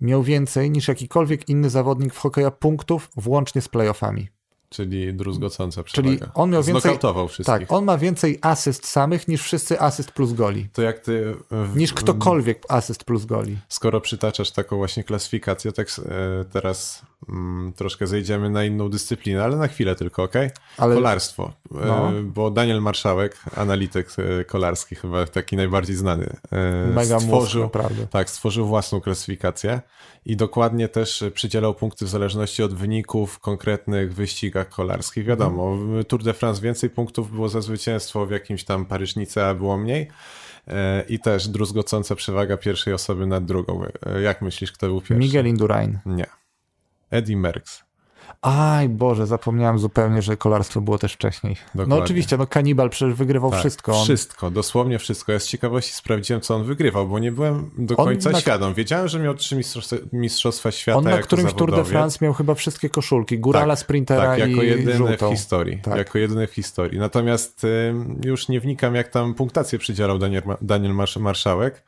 [0.00, 4.28] miał więcej niż jakikolwiek inny zawodnik w hokeja punktów włącznie z playoffami.
[4.74, 6.16] Czyli druzgocąca przewaga.
[6.18, 7.46] Czyli on miał więcej- wszystkich.
[7.46, 10.68] Tak, on ma więcej asyst samych niż wszyscy asyst plus goli.
[10.72, 11.34] To jak ty...
[11.50, 13.58] w- Niż ktokolwiek asyst plus goli.
[13.68, 19.56] Skoro przytaczasz taką właśnie klasyfikację, tak e, teraz mm, troszkę zejdziemy na inną dyscyplinę, ale
[19.56, 20.50] na chwilę tylko, okej?
[20.76, 21.52] Ale Kolarstwo.
[21.82, 22.10] E, No.
[22.24, 24.08] Bo Daniel Marszałek, analityk
[24.40, 28.06] e, kolarski, chyba taki najbardziej znany, e, mega mózg, stworzył, naprawdę.
[28.06, 29.80] tak, stworzył własną klasyfikację
[30.26, 34.14] i dokładnie też przydzielał punkty w zależności od wyników konkretnych
[34.64, 35.24] wyścigach kolarskich.
[35.24, 39.54] Wiadomo, w Tour de France więcej punktów było za zwycięstwo, w jakimś tam Paryżnice a
[39.54, 40.08] było mniej.
[40.68, 43.84] E, I też druzgocąca przewaga pierwszej osoby nad drugą.
[44.06, 45.14] E, Jak myślisz, kto był pierwszy?
[45.14, 45.98] Miguel Indurain.
[46.06, 46.26] Nie.
[47.10, 47.84] Eddie Merckx.
[48.42, 51.56] Aj Boże, zapomniałem zupełnie, że kolarstwo było też wcześniej.
[51.74, 52.04] No Dokładnie.
[52.04, 53.92] oczywiście, no kanibal przecież wygrywał Tak, wszystko.
[53.98, 55.32] On, Wszystko, dosłownie wszystko.
[55.32, 58.74] Ja z ciekawości sprawdziłem, co on wygrywał, bo nie byłem do On końca na- świadom.
[58.74, 61.84] Wiedziałem, że miał trzy mistrzostwa, mistrzostwa świata on na którymś Tour de.
[61.84, 63.38] France miał chyba wszystkie koszulki.
[63.38, 65.28] Górala, Tak, sprintera Tak, jako i jedyny żółtą.
[65.28, 65.78] w historii.
[65.82, 65.96] Tak.
[65.96, 66.98] Jako jedyny w historii.
[66.98, 71.82] Natomiast ym, już nie wnikam, jak tam punktację przydzielał Daniel, Daniel Marsz Marszałek.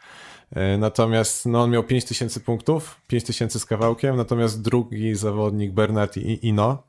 [0.56, 6.82] Y, Natomiast no, on miał 5000 punktów, 5000 z kawałkiem, natomiast drugi zawodnik Bernard Ino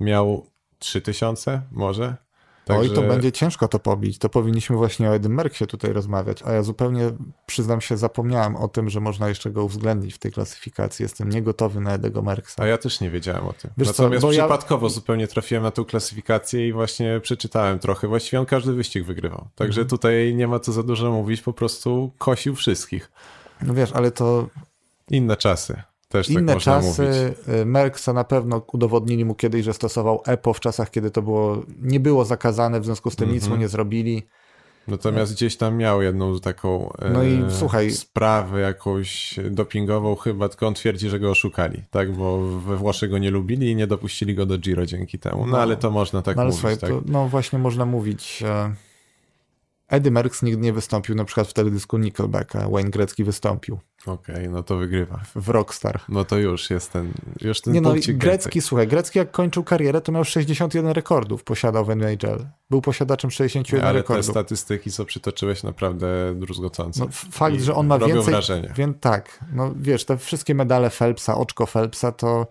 [0.00, 0.46] miał
[0.78, 2.25] 3000 może.
[2.68, 4.18] Oj, to Także- będzie ciężko to pobić.
[4.18, 7.10] To powinniśmy właśnie o Edym Merksie tutaj rozmawiać, a ja zupełnie,
[7.46, 11.02] przyznam się, zapomniałem o tym, że można jeszcze go uwzględnić w tej klasyfikacji.
[11.02, 12.62] Jestem niegotowy na Edego Merksa.
[12.62, 13.70] A ja też nie wiedziałem o tym.
[13.78, 18.08] Wiesz co, Natomiast ja- przypadkowo zupełnie trafiłem na tą klasyfikację i właśnie przeczytałem trochę.
[18.08, 19.48] Właściwie on każdy wyścig wygrywał.
[19.54, 19.88] Także Mhm.
[19.88, 23.10] tutaj nie ma co za dużo mówić, po prostu kosił wszystkich.
[23.62, 24.46] No wiesz, ale to
[25.10, 25.82] Inne czasy.
[26.08, 27.34] Też tak inne można czasy.
[27.62, 31.62] y, Merksa na pewno udowodnili mu kiedyś, że stosował EPO w czasach, kiedy to było,
[31.82, 33.52] nie było zakazane, w związku z tym nic Mhm.
[33.52, 34.22] mu nie zrobili.
[34.88, 40.66] Natomiast gdzieś tam miał jedną taką No i e, słuchaj- sprawę jakąś dopingową chyba, tylko
[40.66, 42.12] on twierdzi, że go oszukali, tak?
[42.12, 45.46] Bo we Włoszech go nie lubili i nie dopuścili go do Giro dzięki temu.
[45.46, 45.58] No, No.
[45.58, 46.90] ale to można tak No ale mówić, słuchaj, tak?
[46.90, 48.42] to, no właśnie można mówić.
[48.46, 48.74] E,
[49.88, 52.68] Eddie Merckx nigdy nie wystąpił na przykład w teledysku Nickelbacka.
[52.68, 55.20] Wayne Gretzky wystąpił Okej, no to wygrywa.
[55.34, 56.00] w Rockstar.
[56.08, 58.62] No to już jest ten, już ten Nie no, Grecki, więcej.
[58.62, 62.46] słuchaj, Grecki jak kończył karierę, to miał 61 rekordów, posiadał w NHL.
[62.70, 64.26] Był posiadaczem 61 Ale te rekordów.
[64.26, 67.00] statystyki, co przytoczyłeś, naprawdę druzgocące.
[67.00, 68.32] No, fakt, I że on ma robią więcej...
[68.32, 68.72] wrażenie.
[68.76, 72.46] Wie, tak, no wiesz, te wszystkie medale Phelpsa, oczko Phelpsa, to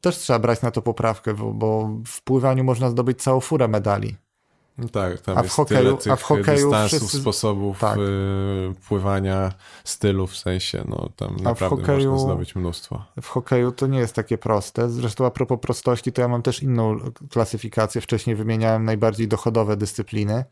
[0.00, 4.16] też trzeba brać na to poprawkę, bo, bo w pływaniu można zdobyć całą furę medali.
[4.88, 7.98] Tak, tam A w jest hokeju- tyle a tych w hokeju dystansów, wszyscy- sposobów tak.
[7.98, 8.00] y,
[8.88, 9.52] pływania,
[9.84, 13.04] stylów w sensie, no tam naprawdę hokeju- można zdobyć mnóstwo.
[13.22, 14.90] w hokeju to nie jest takie proste.
[14.90, 16.98] Zresztą a propos prostości, to ja mam też inną
[17.30, 18.00] klasyfikację.
[18.00, 20.44] Wcześniej wymieniałem najbardziej dochodowe dyscypliny.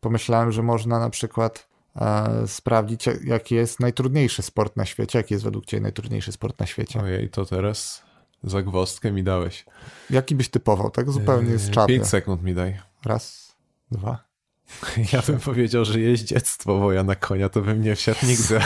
[0.00, 5.18] Pomyślałem, że można na przykład e, sprawdzić, jak- jaki jest najtrudniejszy sport na świecie.
[5.18, 7.00] Jaki jest według Ciebie najtrudniejszy sport na świecie?
[7.00, 8.02] Ojej, to teraz
[8.44, 9.64] zagwozdkę mi dałeś.
[10.10, 11.88] Jaki byś typował, tak zupełnie z czapy?
[11.88, 12.78] 5 sekund mi daj.
[13.04, 13.43] Raz,
[13.98, 14.24] dwa,
[15.12, 18.60] Ja bym powiedział, że jeździectwo, bo ja na konia to bym nie wsiadł nigdy.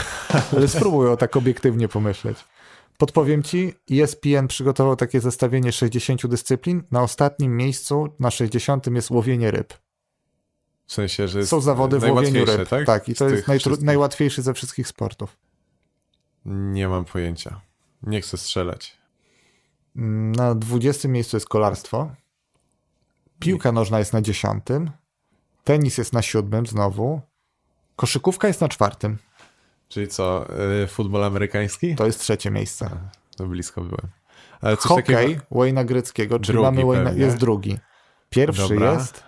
[0.56, 2.38] Ale spróbuj o tak obiektywnie pomyśleć.
[2.98, 6.82] Podpowiem ci, ESPN przygotował takie zestawienie 60 dyscyplin.
[6.90, 9.74] Na ostatnim miejscu, na 60 jest łowienie ryb.
[10.86, 12.68] W sensie, że Są zawody w łowieniu najłatwiejsze, ryb.
[12.68, 12.86] tak?
[12.86, 15.36] tak i to jest najtru- najłatwiejszy ze wszystkich sportów.
[16.44, 17.60] Nie mam pojęcia.
[18.02, 18.98] Nie chcę strzelać.
[19.96, 22.10] Mm, Na 20 miejscu jest kolarstwo.
[23.38, 24.62] Piłka nożna jest na 10.
[25.64, 27.20] Tenis jest na 7 znowu.
[27.96, 29.18] Koszykówka jest na czwartym.
[29.88, 30.46] Czyli co,
[30.82, 31.94] y, futbol amerykański?
[31.94, 32.90] To jest trzecie miejsce.
[33.36, 34.08] To blisko byłem.
[34.60, 35.42] Ale coś Hokej takiego...
[35.52, 37.24] Wayne'a Greckiego, czyli Drugi mamy pewnie.
[37.24, 37.78] jest drugi.
[38.30, 38.92] Pierwszy Dobra.
[38.92, 39.24] jest...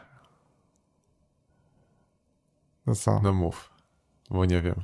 [2.86, 3.20] No co?
[3.22, 3.70] No mów,
[4.30, 4.74] bo nie wiem.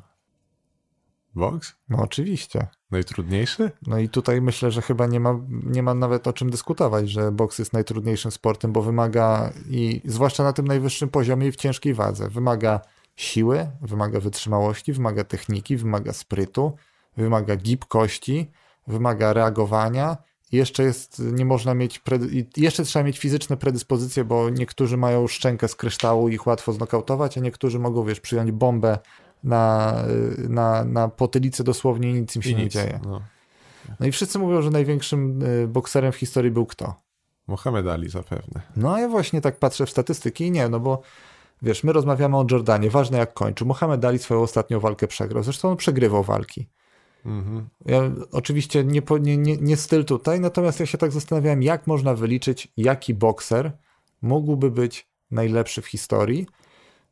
[1.37, 1.75] Boks?
[1.89, 2.67] No oczywiście.
[2.91, 3.71] Najtrudniejszy?
[3.87, 7.33] No i tutaj myślę, że chyba nie ma, nie ma nawet o czym dyskutować, że
[7.33, 11.95] boks jest najtrudniejszym sportem, bo wymaga i zwłaszcza na tym najwyższym poziomie i w ciężkiej
[11.95, 12.81] wadze, wymaga
[13.17, 16.73] siły, wymaga wytrzymałości, wymaga techniki, wymaga sprytu,
[17.17, 18.51] wymaga gibkości,
[18.87, 20.17] wymaga reagowania.
[20.53, 22.03] Jeszcze jest, nie można mieć,
[22.57, 27.39] jeszcze trzeba mieć fizyczne predyspozycje, bo niektórzy mają szczękę z kryształu i ich łatwo znokautować,
[27.39, 28.99] a niektórzy mogą, wiesz, przyjąć bombę
[29.47, 29.95] na,
[30.49, 32.73] na, na potylicę dosłownie i nic im się I nie nic.
[32.73, 33.01] dzieje.
[33.05, 33.23] No.
[34.01, 36.95] No i wszyscy mówią, że największym y, bokserem w historii był kto?
[37.47, 38.61] Mohamed Ali zapewne.
[38.77, 41.03] No a ja właśnie tak patrzę w statystyki i nie, no bo
[41.63, 43.67] wiesz, my rozmawiamy o Jordanie, ważne jak kończył.
[43.67, 46.69] Mohamed Ali swoją ostatnią walkę przegrał, zresztą on przegrywał walki.
[47.27, 47.69] Mhm.
[47.87, 48.01] Ja,
[48.33, 52.69] oczywiście nie, nie, nie, nie styl tutaj, natomiast ja się tak zastanawiałem, jak można wyliczyć,
[52.77, 53.73] jaki bokser
[54.23, 56.47] mógłby być najlepszy w historii.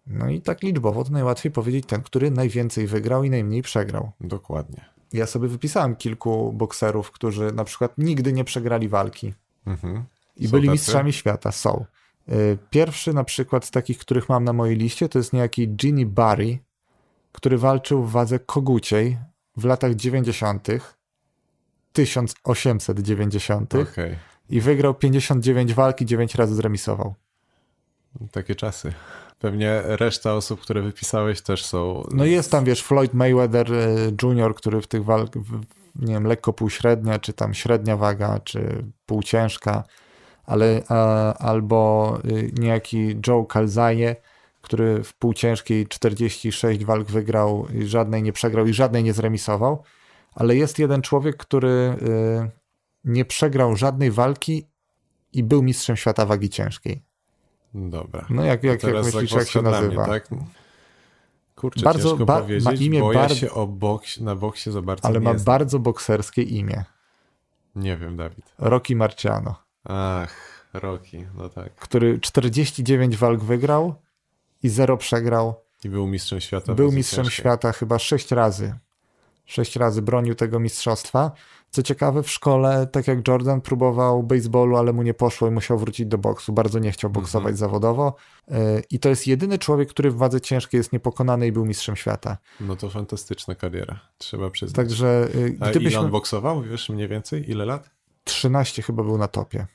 [0.07, 4.12] No i tak liczbowo to najłatwiej powiedzieć ten, który najwięcej wygrał i najmniej przegrał.
[4.21, 4.85] Dokładnie.
[5.12, 9.35] Ja sobie wypisałem kilku bokserów, którzy na przykład nigdy nie przegrali walki.
[9.67, 10.05] Mhm.
[10.37, 10.73] I Są byli tacy?
[10.73, 11.85] mistrzami świata, są.
[12.29, 16.07] Y, Pierwszy na przykład z takich, których mam na mojej liście, to jest niejaki Ginny
[16.07, 16.59] Barry,
[17.33, 19.19] który walczył w wadze koguciej
[19.57, 20.69] w latach 90.,
[21.93, 24.17] 1890 Okej.
[24.51, 27.14] i wygrał 59 walki, 9 razy zremisował.
[28.33, 28.92] Takie czasy.
[29.38, 32.07] Pewnie reszta osób, które wypisałeś też są...
[32.11, 35.42] No jest tam, wiesz, Floyd Mayweather y, Jr., który w tych walkach,
[35.96, 39.85] nie wiem, lekko półśrednia, czy tam średnia waga, czy półciężka,
[40.44, 40.83] ale
[41.38, 44.16] albo y, niejaki Joe Calzaje,
[44.61, 49.83] który w półciężkiej 46 walk wygrał i żadnej nie przegrał i żadnej nie zremisował,
[50.35, 52.50] ale jest jeden człowiek, który y,
[53.05, 54.66] nie przegrał żadnej walki
[55.33, 57.04] i był mistrzem świata wagi ciężkiej.
[57.75, 58.27] Dobra.
[58.31, 60.07] No jak, jak, jak myślisz, jak się nazywa?
[60.07, 60.29] tak?
[61.57, 64.71] Kurczę, Bardzo ciężko ba- ma powiedzieć, imię bo bar- ja się o boksie, na boksie
[64.73, 66.85] za bardzo Ale ma bardzo bokserskie imię.
[67.77, 68.53] Nie wiem, Dawid.
[68.59, 71.75] Rocky Marciano, Ach, Rocky, no tak.
[71.75, 73.95] który 49 walk wygrał
[74.63, 75.55] i 0 przegrał.
[75.85, 76.75] I był mistrzem świata.
[76.75, 77.43] Był mistrzem ciężkiej.
[77.43, 78.75] świata chyba 6 razy.
[79.47, 81.31] 6 razy bronił tego mistrzostwa.
[81.75, 85.79] Co ciekawe, w szkole, tak jak Jordan, próbował baseballu, ale mu nie poszło i musiał
[85.79, 86.53] wrócić do boksu.
[86.53, 87.57] Bardzo nie chciał boksować Mhm.
[87.57, 88.15] zawodowo.
[88.49, 88.57] Yy,
[88.91, 92.39] I to jest jedyny człowiek, który w wadze ciężkiej jest niepokonany i był mistrzem świata.
[92.61, 94.77] No to fantastyczna kariera, trzeba przyznać.
[94.77, 97.51] Także yy, A ile on boksował, wiesz mniej więcej?
[97.51, 97.91] Ile lat?
[98.25, 99.67] 13 chyba był na topie.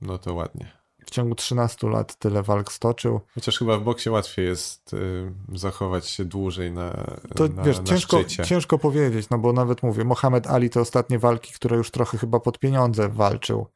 [0.00, 0.79] No to ładnie.
[1.06, 3.20] W ciągu 13 lat tyle walk stoczył.
[3.34, 7.84] Chociaż chyba w boksie łatwiej jest y, zachować się dłużej na, To na, wiesz, na
[7.84, 8.44] ciężko, szczycie.
[8.44, 12.40] ciężko powiedzieć, no bo nawet mówię, Mohamed Ali te ostatnie walki, które już trochę chyba
[12.40, 13.66] pod pieniądze walczył.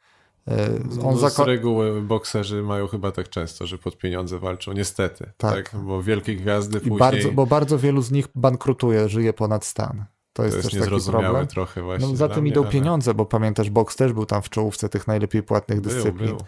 [0.47, 0.55] Yy,
[1.05, 4.73] On no, Z reguły bokserzy mają chyba tak często, że pod pieniądze walczą.
[4.73, 5.33] Niestety.
[5.37, 5.71] Tak.
[5.71, 5.83] Tak.
[5.83, 10.05] Bo wielkie gwiazdy I później bardzo, bo bardzo wielu z nich bankrutuje, żyje ponad stan.
[10.33, 11.47] To to jest, jest też taki problem.
[11.47, 12.09] trochę właśnie.
[12.09, 15.07] No, za tym idą ale pieniądze, bo pamiętasz, boks też był tam w czołówce tych
[15.07, 16.29] najlepiej płatnych Był, dyscyplin.
[16.29, 16.39] był.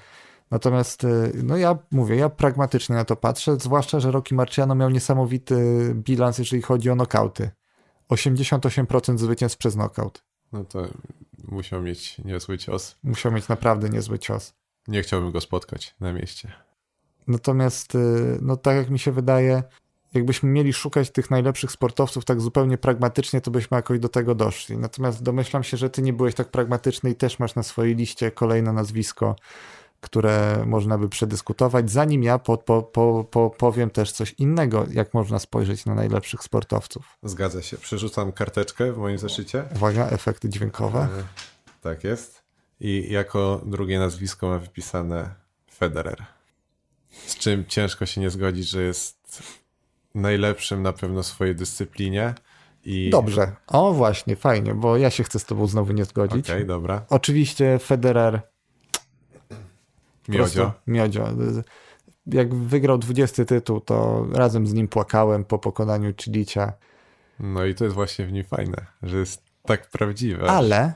[0.50, 4.90] Natomiast, y, no ja mówię, ja pragmatycznie na to patrzę, zwłaszcza, że Rocky Marciano miał
[4.90, 5.56] niesamowity
[5.94, 7.50] bilans, jeżeli chodzi o nokauty.
[8.10, 10.24] 88% zwycięstw przez nokaut.
[10.52, 10.88] No to
[11.44, 12.98] musiał mieć niezły cios.
[13.02, 14.54] Musiał mieć naprawdę niezły cios.
[14.88, 16.52] Nie chciałbym go spotkać na mieście.
[17.26, 19.62] Natomiast, y, no tak jak mi się wydaje,
[20.14, 24.78] jakbyśmy mieli szukać tych najlepszych sportowców tak zupełnie pragmatycznie, to byśmy jakoś do tego doszli.
[24.78, 28.30] Natomiast domyślam się, że ty nie byłeś tak pragmatyczny i też masz na swojej liście
[28.30, 29.36] kolejne nazwisko,
[30.00, 35.14] które można by przedyskutować, zanim ja po, po, po, po, powiem też coś innego, jak
[35.14, 37.18] można spojrzeć na najlepszych sportowców.
[37.22, 37.76] Zgadza się.
[37.76, 39.64] Przerzucam karteczkę w moim zeszycie.
[39.76, 41.00] Uwaga, efekty dźwiękowe.
[41.00, 41.22] E,
[41.82, 42.42] Tak jest.
[42.80, 45.34] I jako drugie nazwisko ma wypisane
[45.74, 46.24] Federer.
[47.26, 49.42] Z czym ciężko się nie zgodzić, że jest
[50.14, 52.34] najlepszym na pewno w swojej dyscyplinie.
[52.84, 53.10] I...
[53.10, 53.56] Dobrze.
[53.66, 56.50] O właśnie, fajnie, bo ja się chcę z tobą znowu nie zgodzić.
[56.50, 57.04] Okej, dobra.
[57.08, 58.40] Oczywiście Federer
[60.28, 60.72] Miodzio.
[60.86, 61.28] Miodzio.
[62.26, 66.72] jak wygrał 20 tytuł, to razem z nim płakałem po pokonaniu Chilicia.
[67.40, 70.50] No i to jest właśnie w nim fajne, że jest tak prawdziwe.
[70.50, 70.94] Ale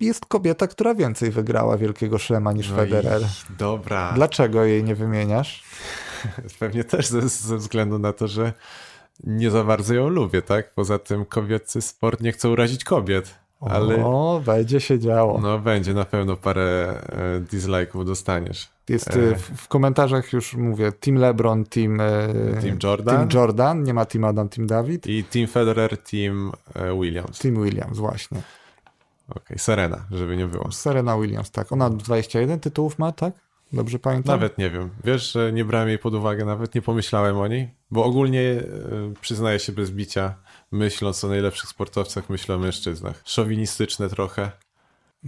[0.00, 3.22] jest kobieta, która więcej wygrała Wielkiego Szlema niż no Federer.
[3.22, 3.56] I...
[3.58, 4.12] Dobra.
[4.12, 5.64] Dlaczego jej nie wymieniasz?
[6.60, 8.52] Pewnie też ze, ze względu na to, że
[9.24, 10.74] nie za bardzo ją lubię, tak?
[10.74, 13.34] Poza tym kobiecy sport nie chce urazić kobiet.
[13.60, 14.04] Ale...
[14.04, 15.40] O, będzie się działo.
[15.40, 18.68] No będzie, na pewno parę e, dislike'ów dostaniesz.
[18.88, 19.34] Jest e...
[19.36, 22.28] w, w, komentarzach już mówię, Team LeBron, Team, e,
[22.60, 23.16] team, Jordan.
[23.16, 25.06] team Jordan, nie ma Team Adam, Team David.
[25.06, 27.38] I Team Federer, Team e, Williams.
[27.38, 28.38] Team Williams, właśnie.
[29.28, 29.58] Okej, okay.
[29.58, 30.72] Serena, żeby nie było.
[30.72, 31.72] Serena Williams, tak.
[31.72, 33.34] Ona 21 tytułów ma, tak?
[33.72, 34.34] Dobrze pamiętam?
[34.34, 34.90] Nawet nie wiem.
[35.04, 38.64] Wiesz, że nie brałem jej pod uwagę, nawet nie pomyślałem o niej, bo ogólnie e,
[39.20, 40.34] przyznaję się bez bicia,
[40.72, 43.22] myśląc o najlepszych sportowcach, myślę o mężczyznach.
[43.24, 44.50] Szowinistyczne trochę.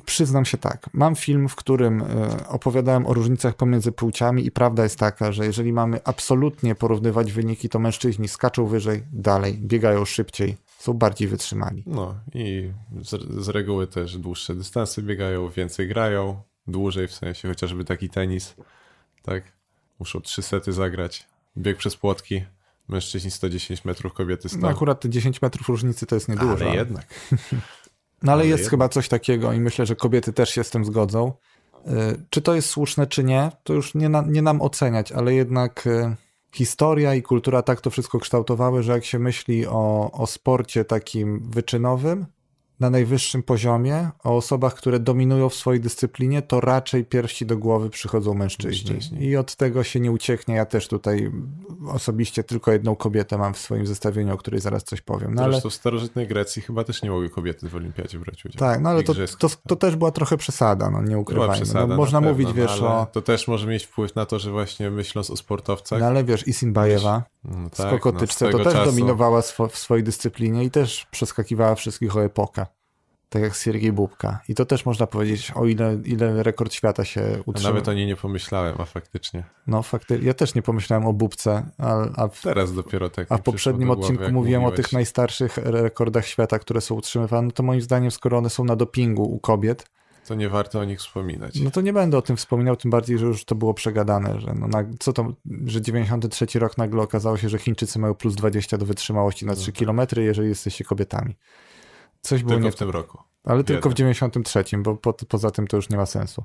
[0.05, 0.91] Przyznam się tak.
[0.93, 2.05] Mam film, w którym
[2.49, 7.69] opowiadałem o różnicach pomiędzy płciami i prawda jest taka, że jeżeli mamy absolutnie porównywać wyniki,
[7.69, 11.85] to mężczyźni skaczą wyżej, dalej, biegają szybciej, są bardziej wytrzymali.
[11.87, 12.71] No i
[13.03, 18.55] z, z reguły też dłuższe dystanse biegają, więcej grają, dłużej w sensie chociażby taki tenis,
[19.23, 19.45] tak?
[19.99, 21.27] Muszą trzy sety zagrać.
[21.59, 22.43] Bieg przez płotki,
[22.91, 24.59] mężczyźni 110 metrów, kobiety 100.
[24.59, 26.65] No akurat te 10 metrów różnicy to jest niedużo.
[26.67, 27.07] Ale jednak.
[27.33, 27.53] no
[28.23, 28.71] ale, ale jest jednak.
[28.71, 31.33] chyba coś takiego i myślę, że kobiety też się z tym zgodzą.
[32.31, 35.89] Czy to jest słuszne, czy nie, to już nie, na, nie nam oceniać, ale jednak
[36.53, 41.51] historia i kultura tak to wszystko kształtowały, że jak się myśli o, o sporcie takim
[41.51, 42.27] wyczynowym,
[42.81, 47.91] na najwyższym poziomie, o osobach, które dominują w swojej dyscyplinie, to raczej pierwsi do głowy
[47.91, 48.93] przychodzą mężczyźni.
[48.93, 49.25] mężczyźni.
[49.25, 50.55] I od tego się nie ucieknie.
[50.55, 51.33] Ja też tutaj
[51.89, 55.35] osobiście tylko jedną kobietę mam w swoim zestawieniu, o której zaraz coś powiem.
[55.35, 55.71] No, Zresztą ale...
[55.71, 58.59] w starożytnej Grecji chyba też nie mogły kobiety w olimpiadzie brać udziału.
[58.59, 61.55] Tak, no ale to, to, to, też była trochę przesada, no nie ukrywajmy.
[61.55, 63.07] No, przesada, no, można pewno, mówić, no, wiesz, o...
[63.13, 66.01] To też może mieć wpływ na to, że właśnie myśląc o sportowcach...
[66.01, 68.91] No ale wiesz, Isinbajewa no, tak, skokotyczce no, to też czasu...
[68.91, 72.67] dominowała swo w swojej dyscyplinie i też przeskakiwała wszystkich o epokę
[73.31, 74.41] tak jak Siergiej Bubka.
[74.49, 77.73] I to też można powiedzieć, o ile, ile rekord świata się utrzymał.
[77.73, 79.45] A nawet o niej nie pomyślałem, a faktycznie.
[79.67, 81.71] No faktycznie, ja też nie pomyślałem o Bubce.
[81.79, 83.33] A, a w, Teraz dopiero tak.
[83.33, 84.73] A w poprzednim odcinku mówiłem mówiłeś.
[84.73, 87.51] o tych najstarszych rekordach świata, które są utrzymywane.
[87.51, 89.87] To moim zdaniem, skoro one są na dopingu u kobiet,
[90.31, 91.61] to nie warto o nich wspominać.
[91.61, 94.55] No to nie będę o tym wspominał, tym bardziej, że już to było przegadane, że
[94.55, 95.33] no na, co to,
[95.67, 99.73] że 93 rok nagle okazało się, że Chińczycy mają plus 20 do wytrzymałości na 3
[99.81, 100.09] no tak.
[100.09, 101.37] km, jeżeli jesteście kobietami.
[102.21, 102.73] Coś było tylko nie...
[102.73, 103.19] w tym roku.
[103.45, 103.77] Ale Jeden.
[103.77, 106.45] tylko w 93, bo po, poza tym to już nie ma sensu.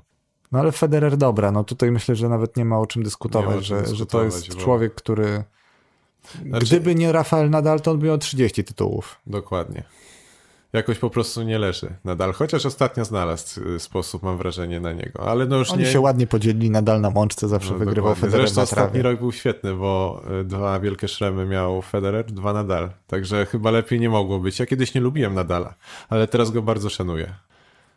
[0.52, 3.60] No ale Federer dobra, no tutaj myślę, że nawet nie ma o czym dyskutować, o
[3.60, 4.64] czym że, dyskutować, że to jest bo...
[4.64, 5.44] człowiek, który
[6.46, 6.66] znaczy...
[6.66, 9.20] gdyby nie Rafael Nadal, to on by miał 30 tytułów.
[9.26, 9.84] Dokładnie
[10.76, 12.32] jakoś po prostu nie leży nadal.
[12.32, 15.30] Chociaż ostatnio znalazł y, sposób, mam wrażenie, na niego.
[15.30, 15.90] Ale no już Oni nie...
[15.90, 18.20] się ładnie podzielili nadal na mączce, zawsze no, wygrywał dokładnie.
[18.20, 22.90] Federer Zresztą ostatni rok był świetny, bo y, dwa wielkie szremy miał Federer, dwa Nadal.
[23.06, 24.58] Także chyba lepiej nie mogło być.
[24.58, 25.74] Ja kiedyś nie lubiłem Nadala,
[26.08, 27.34] ale teraz go bardzo szanuję.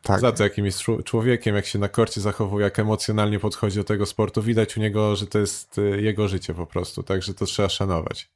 [0.01, 0.19] Tak.
[0.19, 4.05] Za to, jakim jest człowiekiem, jak się na korcie zachowuje, jak emocjonalnie podchodzi do tego
[4.05, 4.41] sportu.
[4.41, 8.29] Widać u niego, że to jest y, jego życie po prostu, także to trzeba szanować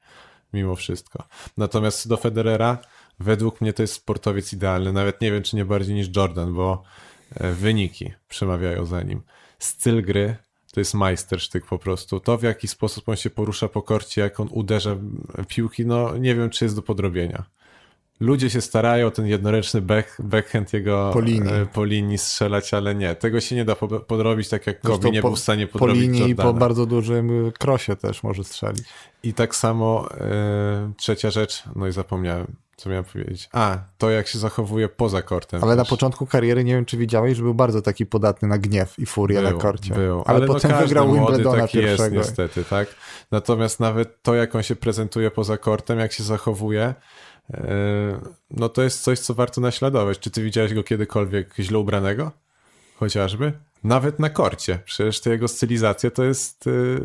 [0.53, 1.23] mimo wszystko.
[1.57, 2.77] Natomiast do Federera,
[3.19, 4.93] według mnie to jest sportowiec idealny.
[4.93, 6.83] Nawet nie wiem, czy nie bardziej niż Jordan, bo
[7.35, 9.21] e, wyniki przemawiają za nim.
[9.59, 10.35] Styl gry
[10.73, 12.19] to jest majstersztyk po prostu.
[12.19, 14.97] To, w jaki sposób on się porusza po korcie, jak on uderza
[15.47, 17.43] piłki, no nie wiem, czy jest do podrobienia.
[18.19, 21.53] Ludzie się starają ten jednoręczny back, backhand jego po linii.
[21.53, 23.15] E, po linii strzelać, ale nie.
[23.15, 23.75] Tego się nie da
[24.07, 26.49] podrobić tak jak Kobe nie po, był w stanie podrobić Po linii Jordana.
[26.49, 28.83] i po bardzo dużym krosie też może strzelić.
[29.23, 33.49] I tak samo e, trzecia rzecz, no i zapomniałem co miałem powiedzieć?
[33.51, 35.63] A, to jak się zachowuje poza kortem.
[35.63, 35.77] Ale też.
[35.77, 39.05] na początku kariery nie wiem, czy widziałeś, że był bardzo taki podatny na gniew i
[39.05, 39.93] furię był, na korcie.
[39.93, 40.23] Był.
[40.25, 42.15] Ale, Ale no potem no wygrał Wimbledona taki pierwszego.
[42.15, 42.87] jest niestety, tak?
[43.31, 46.93] Natomiast nawet to, jak on się prezentuje poza kortem, jak się zachowuje,
[47.53, 47.63] e,
[48.51, 50.19] no to jest coś, co warto naśladować.
[50.19, 52.31] Czy ty widziałeś go kiedykolwiek źle ubranego?
[52.95, 53.53] Chociażby?
[53.83, 54.79] Nawet na korcie.
[54.85, 57.01] Przecież te jego stylizacje to jest y,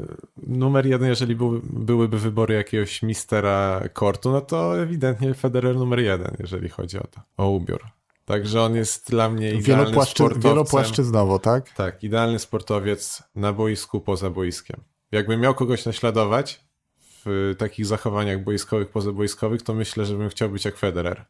[0.47, 6.37] numer jeden, jeżeli był, byłyby wybory jakiegoś mistera kortu, no to ewidentnie Federer numer jeden,
[6.39, 7.81] jeżeli chodzi o to, o ubiór.
[8.25, 10.51] Także on jest dla mnie idealnym Wielopłaszczy, sportowcem.
[10.51, 11.71] Wielopłaszczyznowo, tak?
[11.71, 14.81] Tak, idealny sportowiec na boisku, poza boiskiem.
[15.13, 16.65] Jakbym miał kogoś naśladować
[17.25, 21.25] w takich zachowaniach boiskowych, pozaboiskowych, to myślę, że bym chciał być jak Federer.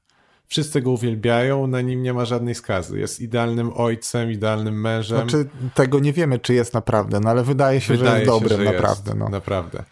[0.49, 2.99] Wszyscy go uwielbiają, na nim nie ma żadnej skazy.
[2.99, 5.19] Jest idealnym ojcem, idealnym mężem.
[5.19, 8.59] Znaczy, tego nie wiemy, czy jest naprawdę, no ale wydaje się, wydaje że jest dobrym,
[8.59, 9.11] że naprawdę.
[9.11, 9.29] Jest, no.
[9.29, 9.85] Naprawdę.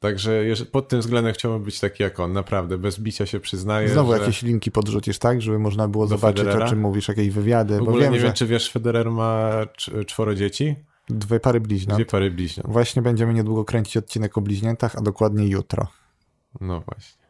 [0.00, 0.42] Także
[0.72, 3.88] pod tym względem chciałbym być taki jak on, naprawdę, bez bicia się przyznaję.
[3.88, 4.18] Znowu że...
[4.18, 5.42] jakieś linki podrzucisz, tak?
[5.42, 6.66] Żeby można było zobaczyć, Federera?
[6.66, 7.78] o czym mówisz, jakieś wywiady.
[7.78, 8.26] W ogóle bo wiem, nie że...
[8.26, 9.50] wiem, czy wiesz, Federer ma
[10.06, 10.76] czworo dzieci
[11.08, 11.96] Dwie pary bliźniąt.
[11.96, 12.68] Dwie pary bliźniąt.
[12.68, 15.86] Właśnie będziemy niedługo kręcić odcinek o bliźniętach, a dokładnie jutro.
[16.60, 17.23] No właśnie.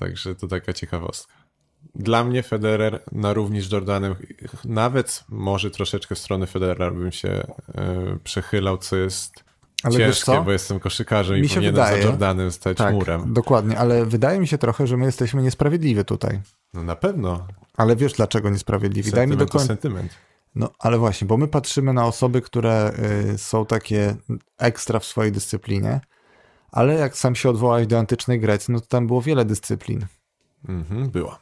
[0.00, 1.32] Także to taka ciekawostka.
[1.94, 4.14] Dla mnie Federer na równi z Jordanem,
[4.64, 7.46] nawet może troszeczkę w stronę Federera bym się e,
[8.24, 9.32] przechylał, co jest
[9.82, 13.32] Ale ciężkie, bo jestem koszykarzem Mi i się powinienem wydaje- za Jordanem stać Tak, murem.
[13.34, 16.40] dokładnie, ale wydaje mi się trochę, że my jesteśmy niesprawiedliwi tutaj.
[16.74, 17.46] No na pewno.
[17.76, 19.10] Ale wiesz dlaczego niesprawiedliwi?
[19.10, 19.68] Daj mi Sentyment to dokończyć.
[19.82, 20.12] sentyment.
[20.54, 22.92] No, ale właśnie, bo my patrzymy na osoby, które
[23.34, 24.16] y, są takie
[24.58, 26.00] ekstra w swojej dyscyplinie,
[26.72, 30.06] ale jak sam się odwołałeś do antycznej Grecji, no to tam było wiele dyscyplin.
[30.68, 31.38] Mhm, była.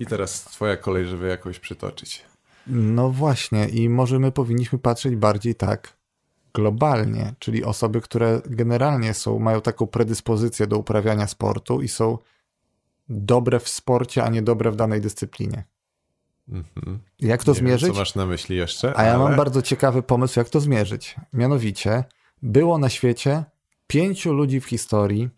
[0.00, 2.24] I teraz twoja kolej, żeby jakoś przytoczyć.
[2.66, 5.96] No właśnie, i może my powinniśmy patrzeć bardziej tak
[6.54, 12.18] globalnie, czyli osoby, które generalnie są, mają taką predyspozycję do uprawiania sportu i są
[13.08, 15.64] dobre w sporcie, a nie dobre w danej dyscyplinie.
[16.48, 16.98] Mhm.
[17.20, 17.92] Jak to Nie wiem, zmierzyć?
[17.92, 18.96] co masz na myśli jeszcze?
[18.96, 19.24] A ja ale...
[19.24, 21.16] mam bardzo ciekawy pomysł, jak to zmierzyć.
[21.32, 22.04] Mianowicie,
[22.42, 23.44] było na świecie
[23.92, 25.28] pięciu ludzi w historii,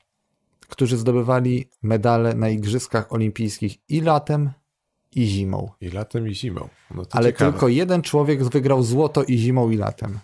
[0.69, 4.51] którzy zdobywali medale na Igrzyskach Olimpijskich i latem,
[5.17, 5.71] i zimą.
[5.81, 6.69] I latem, i zimą.
[6.95, 7.53] No Ale ciekawe.
[7.53, 10.19] tylko jeden człowiek wygrał złoto i zimą, i latem.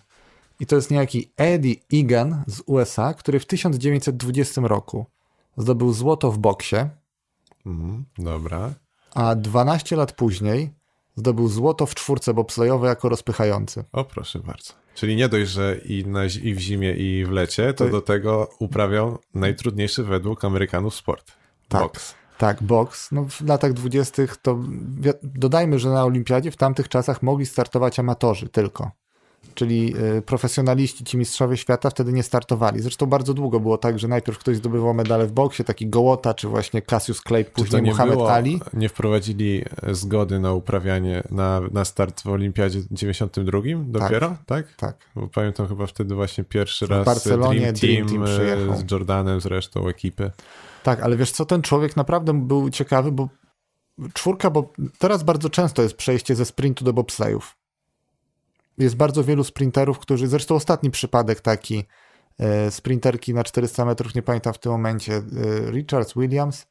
[0.59, 5.05] I to jest niejaki Eddie Egan z USA, który w 1920 roku
[5.57, 6.75] zdobył złoto w boksie,
[7.65, 8.73] Mhm, dobra.
[9.13, 10.69] a 12 lat później
[11.15, 13.83] zdobył złoto w czwórce bobslejowej jako rozpychający.
[13.91, 14.73] O, proszę bardzo.
[14.95, 18.01] Czyli nie dość, że i, na, i w zimie, i w lecie, to To- do
[18.01, 21.31] tego uprawiał najtrudniejszy według Amerykanów sport.
[21.67, 21.81] Tak.
[21.81, 22.15] Boks.
[22.37, 23.11] Tak, boks.
[23.11, 24.59] No, w latach dwudziestych to
[25.23, 28.91] dodajmy, że na olimpiadzie w tamtych czasach mogli startować amatorzy tylko.
[29.53, 32.81] Czyli y, profesjonaliści, ci mistrzowie świata wtedy nie startowali.
[32.81, 36.47] Zresztą bardzo długo było tak, że najpierw ktoś zdobywał medale w boksie, taki Gołota, czy
[36.47, 38.59] właśnie Cassius Clay, później nie Muhammad było, Ali.
[38.73, 44.75] nie wprowadzili e, zgody na uprawianie, na, na start w Olimpiadzie 92 dopiero, tak?
[44.75, 44.97] Tak.
[45.15, 48.77] Bo pamiętam chyba wtedy właśnie pierwszy W raz Barcelonie Dream Dream Team, Team e, przyjechał.
[48.77, 50.31] z Jordanem zresztą ekipy.
[50.83, 53.29] Tak, ale wiesz co, ten człowiek naprawdę był ciekawy, bo
[54.13, 57.60] czwórka, bo teraz bardzo często jest przejście ze sprintu do bobslejów.
[58.77, 61.83] Jest bardzo wielu sprinterów, którzy, zresztą ostatni przypadek taki,
[62.39, 65.21] e, sprinterki na 400 metrów, nie pamiętam w tym momencie, e,
[65.71, 66.67] Richards Williams,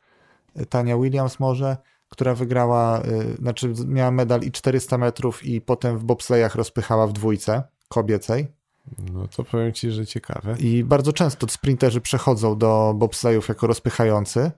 [0.54, 1.76] e, Tania Williams może,
[2.08, 3.02] która wygrała,
[3.38, 8.52] znaczy miała medal i 400 metrów i potem w bobslejach rozpychała w dwójce kobiecej.
[9.12, 10.56] No to powiem ci, że ciekawe.
[10.58, 14.50] I bardzo często sprinterzy przechodzą do bobslejów jako rozpychający.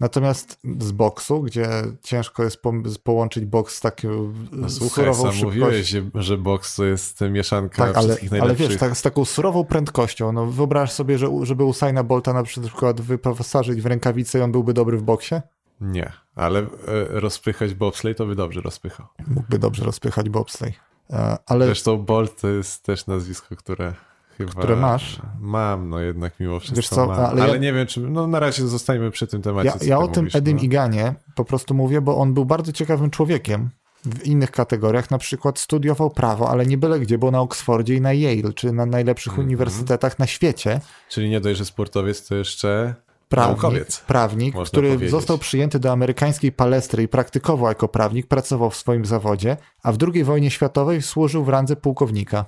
[0.00, 1.68] Natomiast z boksu, gdzie
[2.02, 2.72] ciężko jest po,
[3.02, 5.46] połączyć boks z taką No, słuchaj, surową szybkością.
[5.46, 10.32] mówiłeś, że, boks to jest mieszanka Tak, ale, ale wiesz, tak, z taką surową prędkością.
[10.32, 14.74] No, wyobraź sobie, że, żeby Usaina Bolta na przykład wyposażyć w rękawice i on byłby
[14.74, 15.34] dobry w boksie?
[15.80, 16.66] Nie, ale e,
[17.08, 19.06] rozpychać bobsleigh to by dobrze rozpychał.
[19.26, 20.76] Mógłby dobrze rozpychać bobsleigh.
[21.10, 23.94] E, Ale Zresztą Bolt to jest też nazwisko, które
[24.38, 24.52] chyba...
[24.52, 25.22] Które masz?
[25.40, 27.20] Mam, no jednak mimo wszystko Wiesz co, mam.
[27.20, 28.00] ale Ale, ja- nie wiem, czy...
[28.00, 30.62] No na razie zostańmy przy tym temacie, ja, ja o tym mówisz, Edim no.
[30.62, 33.70] Iganie po prostu mówię, bo on był bardzo ciekawym człowiekiem
[34.04, 35.10] w innych kategoriach.
[35.10, 38.72] Na przykład studiował prawo, ale nie byle gdzie, bo na Oksfordzie i na Yale, czy
[38.72, 39.46] na najlepszych Mhm.
[39.46, 40.80] uniwersytetach na świecie.
[41.08, 42.94] Czyli nie dość, że sportowiec, to jeszcze
[43.28, 44.00] prawnik, naukowiec.
[44.00, 45.10] prawnik który powiedzieć.
[45.10, 49.96] został przyjęty do amerykańskiej palestry i praktykował jako prawnik, pracował w swoim zawodzie, a w
[50.14, 52.44] II wojnie światowej służył w randze pułkownika.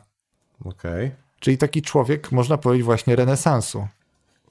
[0.64, 1.10] Okej.
[1.40, 3.86] Czyli taki człowiek, można powiedzieć, właśnie renesansu.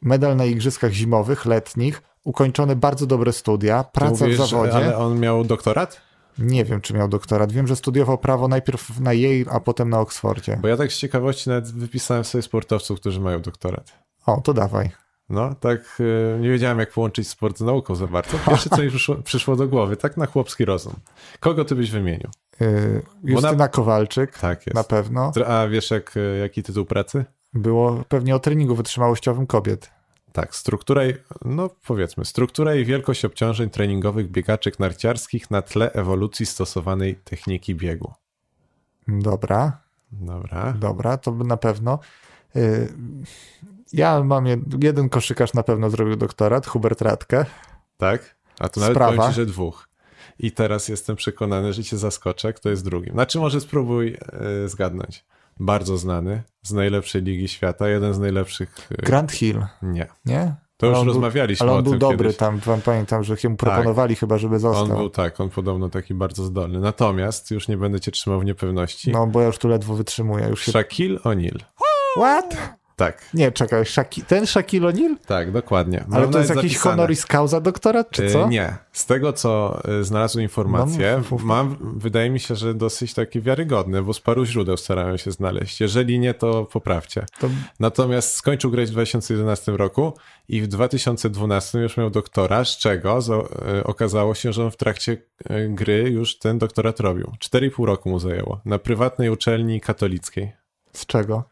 [0.01, 4.73] Medal na igrzyskach zimowych, letnich, ukończone bardzo dobre studia, praca mówisz, w zawodzie.
[4.73, 6.01] Ale on miał doktorat?
[6.37, 7.51] Nie wiem, czy miał doktorat.
[7.51, 10.57] Wiem, że studiował prawo najpierw na Yale, a potem na Oksfordzie.
[10.61, 13.93] Bo ja tak z ciekawości nawet wypisałem sobie sportowców, którzy mają doktorat.
[14.25, 14.91] O, to dawaj.
[15.29, 15.97] No, tak
[16.35, 18.37] e, nie wiedziałem, jak połączyć sport z nauką za bardzo.
[18.47, 20.93] Pierwsze, co mi przyszło, przyszło do głowy, tak na chłopski rozum.
[21.39, 22.29] Kogo ty byś wymienił?
[22.59, 24.75] Yy, Justyna Kowalczyk, Tak jest.
[24.75, 25.31] na pewno.
[25.47, 27.25] A wiesz, jak, e, jaki tytuł pracy?
[27.53, 29.89] Było pewnie o treningu wytrzymałościowym kobiet.
[30.31, 31.13] Tak, struktura i,
[31.45, 38.13] no powiedzmy, struktura i wielkość obciążeń treningowych biegaczek narciarskich na tle ewolucji stosowanej techniki biegu.
[39.07, 39.77] Dobra,
[40.11, 40.73] Dobra.
[40.79, 41.99] dobra, to na pewno.
[42.55, 42.87] Yy,
[43.93, 47.45] Ja mam jed- jeden koszykarz na pewno zrobił doktorat, Hubert Radke.
[47.97, 48.35] Tak?
[48.59, 49.15] A to nawet Sprawa.
[49.15, 49.87] powiem ci, że dwóch.
[50.39, 53.13] I teraz jestem przekonany, że cię zaskoczę, kto jest drugim.
[53.13, 54.17] Znaczy może spróbuj
[54.63, 55.25] e, zgadnąć.
[55.59, 58.75] Bardzo znany, z najlepszej ligi świata, jeden z najlepszych...
[58.91, 60.07] e, Grant Hill, Nie.
[60.25, 60.55] nie?
[60.77, 62.37] To już on był- rozmawialiśmy Ale o on był tym dobry kiedyś.
[62.37, 64.97] tam, wam pamiętam, że mu proponowali chyba, żeby On został.
[64.97, 66.79] był tak, on podobno taki bardzo zdolny.
[66.79, 69.11] Natomiast już nie będę cię trzymał w niepewności.
[69.11, 70.47] No, bo ja już tu ledwo wytrzymuję.
[70.49, 70.71] Już się...
[70.71, 71.59] Shaquille O'Neal.
[72.17, 72.57] What?
[72.95, 74.21] Tak, Nie, czekaj, Shaki...
[74.21, 75.15] ten Shaquille O'Neal?
[75.25, 76.03] tak, dokładnie.
[76.07, 76.95] Mam Ale to jest jakiś zapisane.
[76.95, 78.47] honoris causa doktorat, czy E, co?
[78.49, 78.75] Nie.
[78.91, 81.43] Z tego, co e, znalazłem informacje, No, mów.
[81.43, 85.81] mam, wydaje mi się, że dosyć takie wiarygodne, bo z paru źródeł starałem się znaleźć.
[85.81, 87.25] Jeżeli nie, to poprawcie.
[87.39, 90.13] To Natomiast skończył grać w 2011 roku
[90.47, 93.19] i w 2012 już miał doktora, z czego
[93.77, 95.17] e, okazało się, że on w trakcie
[95.69, 97.31] gry już ten doktorat robił.
[97.45, 98.61] 4,5 roku mu zajęło.
[98.65, 100.51] Na prywatnej uczelni katolickiej.
[100.93, 101.43] z czego?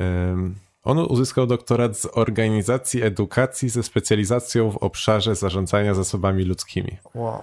[0.00, 6.98] Ym, On uzyskał doktorat z organizacji edukacji ze specjalizacją w obszarze zarządzania zasobami ludzkimi.
[7.14, 7.42] Wow.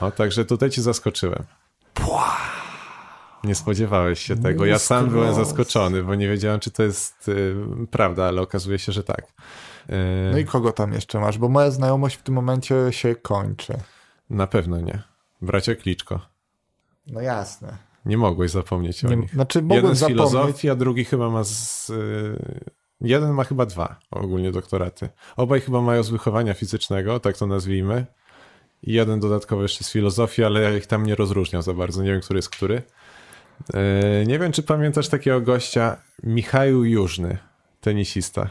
[0.00, 1.44] No, także tutaj cię zaskoczyłem.
[3.44, 4.66] Nie spodziewałeś się tego.
[4.66, 7.56] Ja sam byłem zaskoczony, bo nie wiedziałem, czy to jest y,
[7.90, 9.22] prawda, ale okazuje się, że tak.
[9.90, 9.94] Y,
[10.32, 11.38] No i kogo tam jeszcze masz?
[11.38, 13.74] Bo moja znajomość w tym momencie się kończy.
[14.30, 15.02] Na pewno nie.
[15.42, 16.20] Bracia Kliczko.
[17.06, 17.87] No jasne.
[18.08, 19.30] Nie mogłeś zapomnieć o Nie, nich.
[19.32, 20.18] znaczy mogłem Jeden z zapomnieć.
[20.30, 21.90] filozofii, a drugi chyba ma z...
[21.90, 22.38] y,
[23.00, 25.08] Jeden ma chyba dwa ogólnie doktoraty.
[25.36, 28.06] Obaj chyba mają z wychowania fizycznego, tak to nazwijmy.
[28.82, 32.02] I jeden dodatkowo jeszcze z filozofii, ale ja ich tam nie rozróżniam za bardzo.
[32.02, 32.82] Nie wiem, który jest który.
[34.22, 37.38] Y, Nie wiem, czy pamiętasz takiego gościa Michał Jużny,
[37.80, 38.50] tenisista.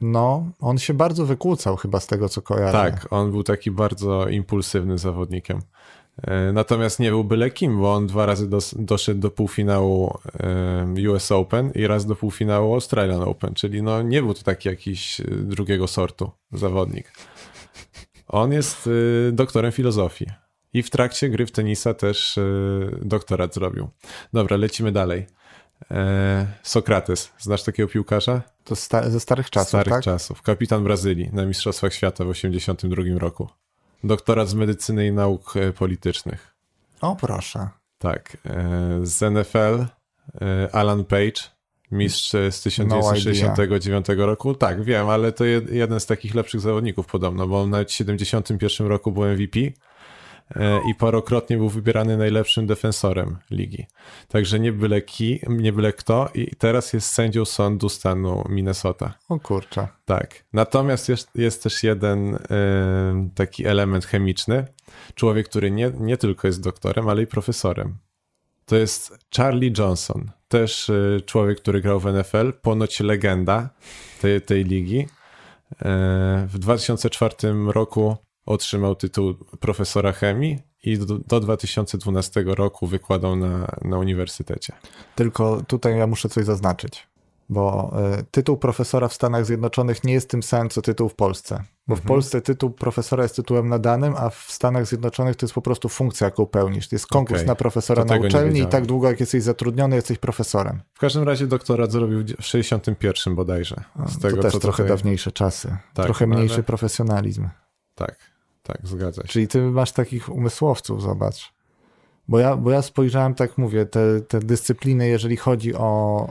[0.00, 2.72] No, on się bardzo wykłócał chyba z tego, co kojarzę.
[2.72, 5.60] Tak, on był taki bardzo impulsywnym zawodnikiem.
[6.22, 11.10] E, Natomiast nie był byle kim, bo on dwa razy dos, doszedł do półfinału e,
[11.10, 15.20] US Open i raz do półfinału Australian Open, czyli no nie był to taki jakiś
[15.20, 17.12] e, drugiego sortu zawodnik.
[18.28, 18.90] On jest
[19.32, 20.26] doktorem filozofii
[20.72, 22.38] i w trakcie gry w tenisa też
[23.02, 23.88] doktorat zrobił.
[24.32, 25.26] Dobra, lecimy dalej.
[26.62, 28.42] Sokrates, znasz takiego piłkarza?
[28.64, 30.02] To sta- ze starych czasów, starych tak?
[30.02, 30.42] czasów.
[30.42, 33.48] Kapitan Brazylii na Mistrzostwach Świata w 1982 roku.
[34.04, 36.54] Doktorat z medycyny i nauk e, politycznych.
[37.00, 37.68] O, proszę.
[37.98, 38.36] Tak.
[38.46, 39.84] e, Z NFL
[40.40, 41.32] e, Alan Page,
[41.90, 44.54] mistrz z 1969 roku.
[44.54, 47.92] Tak, wiem, ale to jed- jeden z takich lepszych zawodników podobno, bo on nawet w
[47.94, 49.60] 71 roku był MVP
[50.90, 53.86] i parokrotnie był wybierany najlepszym defensorem ligi.
[54.28, 59.14] Także nie byle, ki, nie byle kto i teraz jest sędzią sądu stanu Minnesota.
[59.28, 59.88] O kurczę.
[60.04, 60.44] Tak.
[60.52, 62.38] Natomiast jest, jest też jeden y,
[63.34, 64.66] taki element chemiczny.
[65.14, 67.98] Człowiek, który nie, nie tylko jest doktorem, ale i profesorem.
[68.66, 70.30] To jest Charlie Johnson.
[70.48, 73.70] Też y, człowiek, który grał w NFL, ponoć legenda
[74.20, 74.98] tej, tej ligi.
[75.00, 75.06] Y,
[76.46, 77.34] w 2004
[77.72, 78.16] roku
[78.46, 84.72] otrzymał tytuł profesora chemii i do, do 2012 roku wykładał na, na uniwersytecie.
[85.14, 87.06] Tylko tutaj ja muszę coś zaznaczyć,
[87.48, 91.62] bo y, tytuł profesora w Stanach Zjednoczonych nie jest tym samym, co tytuł w Polsce.
[91.88, 92.08] Bo w Mhm.
[92.08, 96.24] Polsce tytuł profesora jest tytułem nadanym, a w Stanach Zjednoczonych to jest po prostu funkcja,
[96.24, 96.88] jaką pełnisz.
[96.88, 97.46] To jest konkurs Okej.
[97.48, 100.82] na profesora To na uczelni i tak długo, jak jesteś zatrudniony, jesteś profesorem.
[100.94, 103.84] W każdym razie doktorat zrobił w 61 bodajże.
[104.06, 104.96] Z tego, to też co trochę tutaj...
[104.96, 105.76] dawniejsze czasy.
[105.94, 107.48] Tak, trochę mniejszy ale- profesjonalizm.
[107.94, 108.18] Tak,
[108.66, 109.28] tak, zgadza się.
[109.28, 111.52] Czyli ty masz takich umysłowców, zobacz.
[112.28, 115.86] Bo ja, bo ja spojrzałem, tak mówię, te, te dyscypliny, jeżeli chodzi o,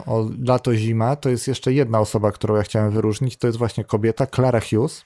[0.06, 4.26] o lato-zima, to jest jeszcze jedna osoba, którą ja chciałem wyróżnić, to jest właśnie kobieta,
[4.26, 5.04] Clara Hughes.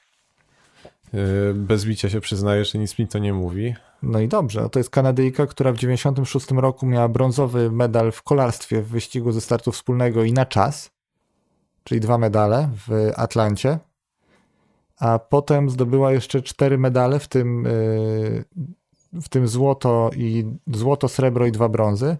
[1.12, 3.74] Yy, Bez bicia się przyznaję, że nic mi to nie mówi.
[4.02, 8.82] No i dobrze, to jest Kanadyjka, która w 96 roku miała brązowy medal w kolarstwie
[8.82, 10.90] w wyścigu ze startu wspólnego i na czas,
[11.84, 13.78] czyli dwa medale w Atlancie,
[15.00, 18.44] a potem zdobyła jeszcze cztery medale, w tym, yy,
[19.12, 22.16] w tym złoto i złoto, srebro i dwa brązy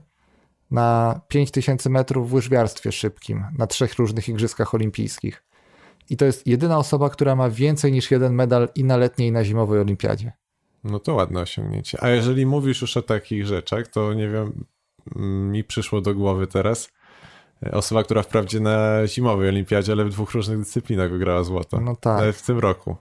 [0.70, 5.45] na 5000 metrów w łyżwiarstwie szybkim na trzech różnych igrzyskach olimpijskich.
[6.11, 9.33] I to jest jedyna osoba, która ma więcej niż jeden medal i na letniej, i
[9.33, 10.33] na zimowej olimpiadzie.
[10.85, 11.99] No to ładne osiągnięcie.
[12.03, 14.64] A jeżeli mówisz już o takich rzeczach, to nie wiem,
[15.16, 16.91] mm, mi przyszło do głowy teraz
[17.73, 21.81] osoba, która wprawdzie na zimowej olimpiadzie, ale w dwóch różnych dyscyplinach wygrała złoto.
[21.81, 22.19] No tak.
[22.21, 22.97] Ale w tym roku.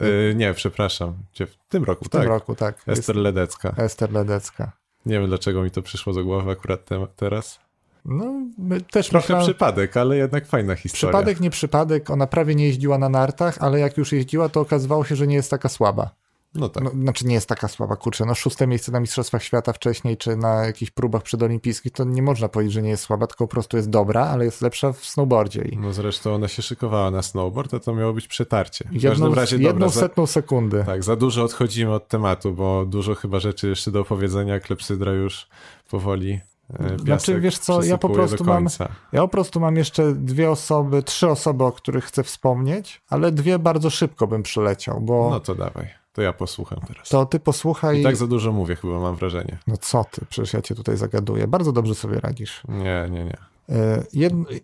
[0.00, 1.14] Yy, nie, przepraszam.
[1.38, 2.20] W tym roku, W tak.
[2.20, 2.82] tym roku, tak.
[2.86, 3.74] Ester Ledecka.
[3.76, 4.72] Ester Ledecka.
[5.06, 7.60] Nie wiem, dlaczego mi to przyszło do głowy akurat te, teraz.
[8.04, 11.12] No, my też Trochę myślałem, przypadek, ale jednak fajna historia.
[11.12, 12.10] przypadek, nie przypadek.
[12.10, 15.34] Ona prawie nie jeździła na nartach, ale jak już jeździła, to okazywało się, że nie
[15.34, 16.10] jest taka słaba.
[16.54, 16.84] No tak.
[16.84, 20.36] No, znaczy nie jest taka słaba, kurczę, no szóste miejsce na Mistrzostwach Świata wcześniej, czy
[20.36, 23.76] na jakichś próbach przedolimpijskich, to nie można powiedzieć, że nie jest słaba, tylko po prostu
[23.76, 25.62] jest dobra, ale jest lepsza w snowboardzie.
[25.62, 28.84] I No zresztą ona się szykowała na snowboard, a to miało być przetarcie.
[28.84, 30.84] W jedną, każdym razie, jedną dobra, setną sekundy.
[30.86, 34.60] tak, za dużo odchodzimy od tematu, bo dużo chyba rzeczy jeszcze do opowiedzenia.
[34.60, 35.46] Klepsydra już
[35.90, 36.40] powoli
[36.80, 38.68] e, Znaczy, wiesz co, ja po prostu mam-.
[39.12, 43.58] Ja po prostu mam jeszcze dwie osoby, trzy osoby, o których chcę wspomnieć, ale dwie
[43.58, 47.08] bardzo szybko bym przeleciał, bo No to dawaj, to ja posłucham teraz.
[47.08, 48.00] to ty posłuchaj.
[48.00, 49.58] I tak za dużo mówię chyba, mam wrażenie.
[49.66, 51.46] No co ty, przecież ja cię tutaj zagaduję.
[51.46, 52.62] Bardzo dobrze sobie radzisz.
[52.68, 53.36] Nie, nie, nie.
[53.68, 54.04] E.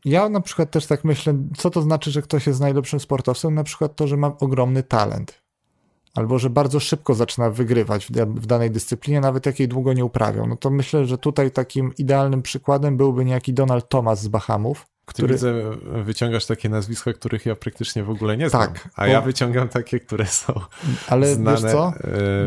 [0.04, 3.54] Ja na przykład też tak myślę, co to znaczy, że ktoś jest najlepszym sportowcem?
[3.54, 5.42] Na przykład to, że ma ogromny talent.
[6.14, 10.46] Albo że bardzo szybko zaczyna wygrywać w, w danej dyscyplinie, nawet jakiej długo nie uprawiał.
[10.46, 15.34] No to myślę, że tutaj takim idealnym przykładem byłby niejaki Donald Thomas z Bahamów, który...
[15.34, 15.54] Widzę,
[16.04, 18.62] wyciągasz takie nazwiska, których ja praktycznie w ogóle nie znam.
[18.62, 19.12] Tak, a bo...
[19.12, 20.52] ja wyciągam takie, które są
[21.08, 21.92] Ale znane wiesz co?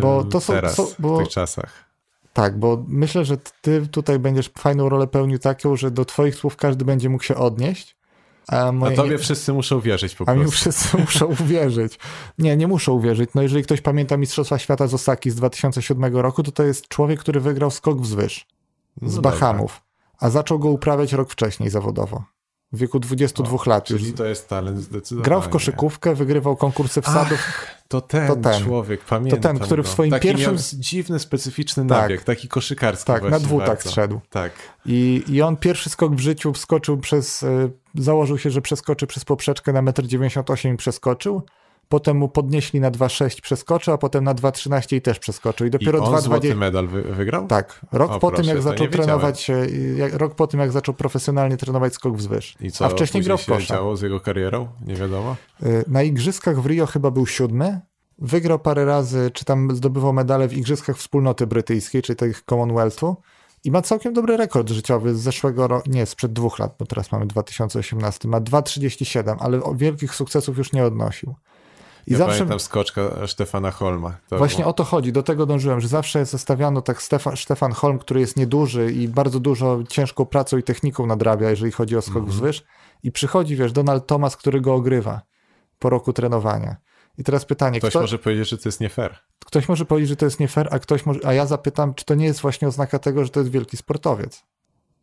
[0.02, 1.16] Bo to są, teraz, są, bo...
[1.16, 1.92] w tych czasach.
[2.34, 6.56] Tak, bo myślę, że ty tutaj będziesz fajną rolę pełnił taką, że do twoich słów
[6.56, 7.96] każdy będzie mógł się odnieść.
[8.48, 8.94] A, moje...
[8.94, 10.42] a tobie wszyscy muszą wierzyć po prostu.
[10.42, 12.00] A mi wszyscy muszą uwierzyć.
[12.38, 13.30] Nie, nie muszą uwierzyć.
[13.36, 17.20] No jeżeli ktoś pamięta Mistrzostwa Świata z Osaki z 2007 roku, to to jest człowiek,
[17.20, 18.48] który wygrał skok wzwyż
[19.02, 19.82] z no Bahamów,
[20.20, 22.24] a zaczął go uprawiać rok wcześniej zawodowo
[22.74, 23.84] w wieku 22 o, lat.
[23.84, 24.16] Czyli już.
[24.16, 25.26] to jest talent zdecydowanie.
[25.26, 27.40] Grał w koszykówkę, wygrywał konkursy wsadów.
[27.48, 30.58] Ach, to, ten to ten człowiek, pamiętam To ten, który w swoim taki pierwszym...
[30.74, 34.22] Dziwny, specyficzny tak, nabieg, taki koszykarski Tak, na dwóch tak szedł.
[34.30, 34.52] Tak.
[34.86, 37.44] I, I on pierwszy skok w życiu wskoczył przez...
[37.44, 41.42] Y, założył się, że przeskoczy przez poprzeczkę na 1,98 m i przeskoczył
[41.92, 45.68] potem mu podnieśli na 2,6 przeskoczył, a potem na 2,13 i też przeskoczył.
[45.68, 47.48] I dopiero I on 2, złoty medal wy, wygrał?
[47.48, 47.80] Tak.
[47.92, 49.52] Rok o, po proszę, tym, jak zaczął trenować,
[49.96, 52.56] jak, rok po tym, jak zaczął profesjonalnie trenować skok wzwyż.
[52.62, 53.62] I co, a wcześniej grał w kosza.
[53.62, 54.68] się działo z jego karierą?
[54.86, 55.36] Nie wiadomo?
[55.64, 57.80] Y, na igrzyskach w Rio chyba był siódmy.
[58.20, 63.18] Wygrał parę razy, czy tam zdobywał medale w igrzyskach wspólnoty brytyjskiej, czyli tych Commonwealthu.
[63.64, 67.12] I ma całkiem dobry rekord życiowy z zeszłego roku, nie, sprzed dwóch lat, bo teraz
[67.12, 68.28] mamy 2018.
[68.28, 71.36] Ma 2,37, ale wielkich sukcesów już nie odnosił.
[72.08, 72.38] I ja zawsze...
[72.38, 74.18] pamiętam skoczka Stefana Holma.
[74.30, 74.70] To Właśnie było...
[74.70, 78.38] o to chodzi, do tego dążyłem, że zawsze zestawiano tak Stefan, Stefan Holm, który jest
[78.38, 82.32] nieduży i bardzo dużo ciężką pracą i techniką nadrabia, jeżeli chodzi o skok mm -hmm.
[82.32, 82.64] wzwyż.
[83.04, 85.22] I przychodzi, wiesz, Donald Thomas, który go ogrywa
[85.80, 86.76] po roku trenowania.
[87.18, 87.80] I teraz pytanie.
[87.80, 88.02] Ktoś kto...
[88.02, 89.18] może powiedzieć, że to jest nie fair.
[89.46, 91.20] Ktoś może powiedzieć, że to jest nie fair, a ktoś może.
[91.24, 94.44] A ja zapytam, czy to nie jest właśnie oznaka tego, że to jest wielki sportowiec.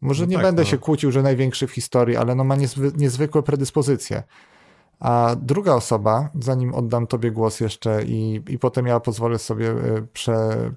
[0.01, 0.69] Może no nie tak, będę no.
[0.69, 2.93] się kłócił, że największy w historii, ale no ma niezwy...
[2.97, 4.23] niezwykłe predyspozycje.
[5.01, 9.77] A druga osoba, zanim oddam Tobie głos jeszcze i, i potem ja pozwolę sobie e,
[10.13, 10.71] prze,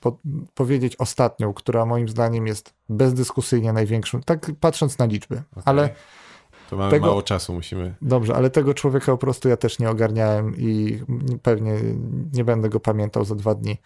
[0.00, 0.18] po,
[0.54, 5.62] powiedzieć ostatnią, która moim zdaniem jest bezdyskusyjnie największą, tak patrząc na liczby, okay.
[5.64, 5.90] ale...
[6.70, 7.94] To mamy tego, mało czasu, musimy...
[8.02, 11.00] Dobrze, ale tego człowieka po prostu ja też nie ogarniałem i
[11.42, 11.74] pewnie
[12.32, 13.78] nie będę go pamiętał za dwa dni.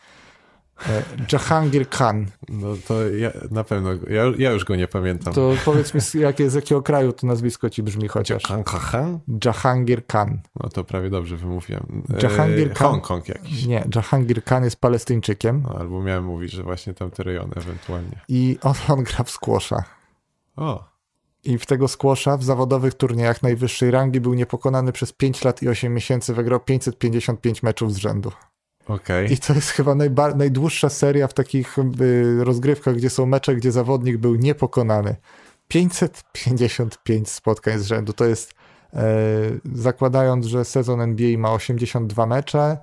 [0.88, 1.02] E,
[1.32, 2.26] Jahangir Khan.
[2.48, 5.34] No to ja na pewno, ja, ja już go nie pamiętam.
[5.34, 8.42] To powiedz mi, jakie, z jakiego kraju to nazwisko ci brzmi chociaż.
[8.42, 9.18] Jahangir?
[9.44, 10.40] Jahangir Khan.
[10.62, 12.02] No to prawie dobrze wymówiłem.
[12.14, 12.90] E, Jahangir Khan.
[12.90, 13.66] Hongkong jakiś.
[13.66, 15.62] Nie, Jahangir Khan jest palestyńczykiem.
[15.62, 18.20] No, albo miałem mówić, że właśnie tam te rejony ewentualnie.
[18.28, 19.84] I on, on gra w squasha.
[20.56, 20.92] O.
[21.44, 25.68] I w tego squasha w zawodowych turniejach najwyższej rangi był niepokonany przez 5 lat i
[25.68, 28.32] 8 miesięcy, wygrał 555 meczów z rzędu.
[28.88, 29.26] Okay.
[29.26, 29.94] I to jest chyba
[30.34, 35.16] najdłuższa seria w takich y, rozgrywkach, gdzie są mecze, gdzie zawodnik był niepokonany.
[35.68, 38.12] 555 spotkań z rzędu.
[38.12, 38.54] To jest
[38.92, 39.04] e,
[39.74, 42.78] zakładając, że sezon NBA ma 82 mecze,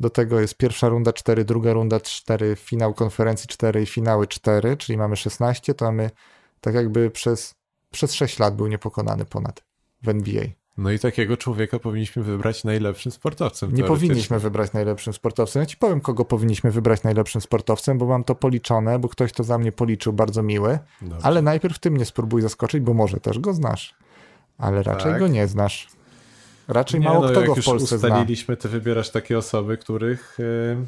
[0.00, 4.76] do tego jest pierwsza runda 4, druga runda 4, finał konferencji 4 i finały 4,
[4.76, 6.10] czyli mamy 16, to mamy
[6.60, 7.54] tak jakby przez,
[7.90, 9.64] przez 6 lat był niepokonany ponad
[10.02, 10.44] w NBA.
[10.78, 13.74] No i takiego człowieka powinniśmy wybrać najlepszym sportowcem.
[13.74, 15.60] Nie powinniśmy wybrać najlepszym sportowcem.
[15.60, 19.44] Ja ci powiem, kogo powinniśmy wybrać najlepszym sportowcem, bo mam to policzone, bo ktoś to
[19.44, 20.78] za mnie policzył, bardzo miły.
[21.02, 21.26] Dobrze.
[21.26, 23.94] Ale najpierw ty mnie spróbuj zaskoczyć, bo może też go znasz.
[24.58, 25.20] Ale raczej tak.
[25.20, 25.88] go nie znasz.
[26.68, 28.08] Raczej nie, mało no, kto go w Polsce zna.
[28.08, 30.38] ustaliliśmy, ty wybierasz takie osoby, których...
[30.38, 30.86] Yy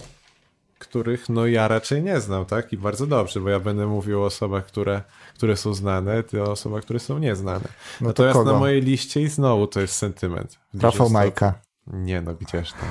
[0.79, 2.73] których no ja raczej nie znam, tak?
[2.73, 5.03] I bardzo dobrze, bo ja będę mówił o osobach, które,
[5.35, 7.69] które są znane, ty o osobach, które są nieznane.
[8.01, 10.59] No Natomiast na mojej liście i znowu to jest sentyment.
[10.75, 11.55] Rafał Majka.
[11.87, 12.89] Nie no, gdzież tam.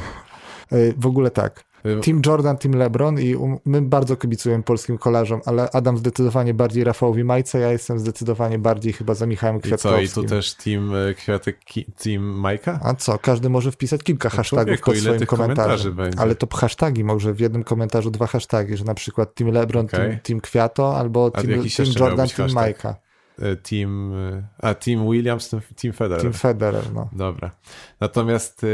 [0.71, 1.63] E, w ogóle tak.
[2.03, 7.23] Team Jordan, Team LeBron i my bardzo kibicujemy polskim kolarzom, ale Adam zdecydowanie bardziej Rafałowi
[7.23, 10.03] Majce, ja jestem zdecydowanie bardziej chyba za Michałem Kwiatkowskim.
[10.03, 11.59] I co, i tu też Team y, Kwiatek,
[12.03, 12.79] Team Majka?
[12.83, 15.97] A co, każdy może wpisać kilka no hashtagów pod swoim komentarzem.
[16.17, 19.99] Ale to hashtagi, może w jednym komentarzu dwa hashtagi, że na przykład Team LeBron, okay.
[19.99, 22.95] team, team Kwiato albo Team, team Jordan, Team Majka.
[23.39, 24.13] Y, team,
[24.57, 26.21] a Team Williams, Team Federer.
[26.21, 27.09] Team Federer, no.
[27.11, 27.51] Dobra.
[27.99, 28.65] Natomiast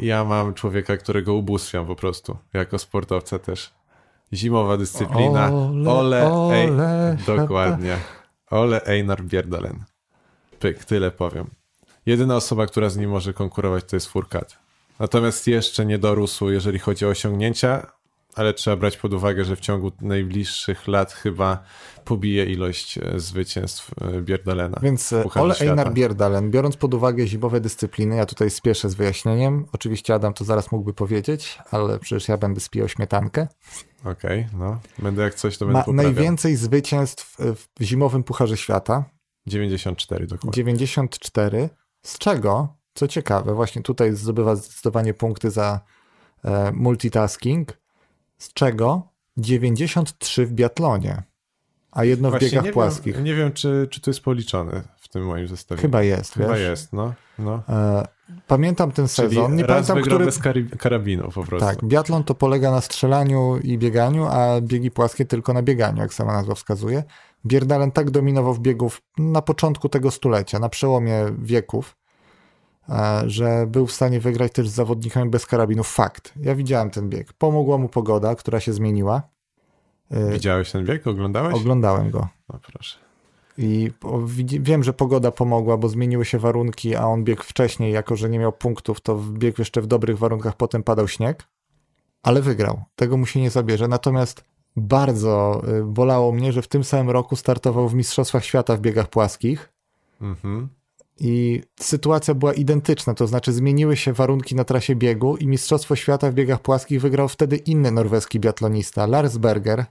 [0.00, 3.74] ja mam człowieka, którego ubóstwiam po prostu, jako sportowca też.
[4.32, 5.52] Zimowa dyscyplina.
[5.52, 7.96] Ole, ole, ole ej, dokładnie.
[8.50, 9.84] Ole Einar Bierdalen.
[10.60, 11.50] Pyk, tyle powiem.
[12.06, 14.58] Jedyna osoba, która z nim może konkurować, to jest Furkat.
[14.98, 17.86] Natomiast jeszcze nie dorósł, jeżeli chodzi o osiągnięcia,
[18.34, 21.64] ale trzeba brać pod uwagę, że w ciągu najbliższych lat chyba
[22.04, 24.78] pobije ilość e, zwycięstw e, Bierdalena.
[24.82, 29.66] Więc e, Ole Einar Bierdalen, biorąc pod uwagę zimowe dyscypliny, ja tutaj spieszę z wyjaśnieniem.
[29.72, 33.48] Oczywiście Adam to zaraz mógłby powiedzieć, ale przecież ja będę spijał śmietankę.
[34.00, 34.80] Okej, okay, no.
[34.98, 36.12] Będę jak coś, to będę Ma poprawiał.
[36.12, 39.04] najwięcej zwycięstw w zimowym Pucharze Świata.
[39.46, 40.52] 94 dokładnie.
[40.52, 41.68] 94,
[42.02, 45.80] z czego, co ciekawe, właśnie tutaj zdobywa zdecydowanie punkty za
[46.72, 47.83] multitasking,
[48.44, 51.22] z czego 93 w biatlonie,
[51.92, 53.14] a jedno Właśnie w biegach nie płaskich.
[53.14, 55.82] Wiem, nie wiem, czy, czy to jest policzone w tym moim zestawieniu.
[55.82, 56.60] Chyba jest, Chyba wiesz?
[56.60, 57.14] jest, no.
[57.38, 57.62] no.
[57.68, 58.06] E,
[58.46, 60.24] pamiętam ten Czyli sezon, nie pamiętam, który...
[60.24, 60.40] bez
[60.78, 61.66] karabinu po prostu.
[61.66, 66.14] Tak, biatlon to polega na strzelaniu i bieganiu, a biegi płaskie tylko na bieganiu, jak
[66.14, 67.04] sama nazwa wskazuje.
[67.46, 71.96] Bierdalen tak dominował w biegów na początku tego stulecia, na przełomie wieków,
[73.26, 75.88] że był w stanie wygrać też z zawodnikami bez karabinów.
[75.88, 76.34] Fakt.
[76.40, 77.32] Ja widziałem ten bieg.
[77.32, 79.22] Pomogła mu pogoda, która się zmieniła.
[80.10, 81.06] E, Widziałeś ten bieg?
[81.06, 81.54] Oglądałeś?
[81.54, 82.28] Oglądałem go.
[82.48, 82.98] no proszę.
[83.58, 83.90] I
[84.60, 88.38] wiem, że pogoda pomogła, bo zmieniły się warunki, a on biegł wcześniej, jako że nie
[88.38, 91.42] miał punktów, to biegł jeszcze w dobrych warunkach, potem padał śnieg,
[92.22, 92.82] ale wygrał.
[92.96, 93.88] Tego mu się nie zabierze.
[93.88, 94.44] Natomiast
[94.76, 99.08] bardzo y, bolało mnie, że w tym samym roku startował w Mistrzostwach Świata w biegach
[99.08, 99.72] płaskich
[100.20, 100.68] Mhm.
[101.20, 106.30] I sytuacja była identyczna, to znaczy zmieniły się warunki na trasie biegu i Mistrzostwo Świata
[106.30, 109.84] w biegach płaskich wygrał wtedy inny norweski biatlonista, Lars Berger,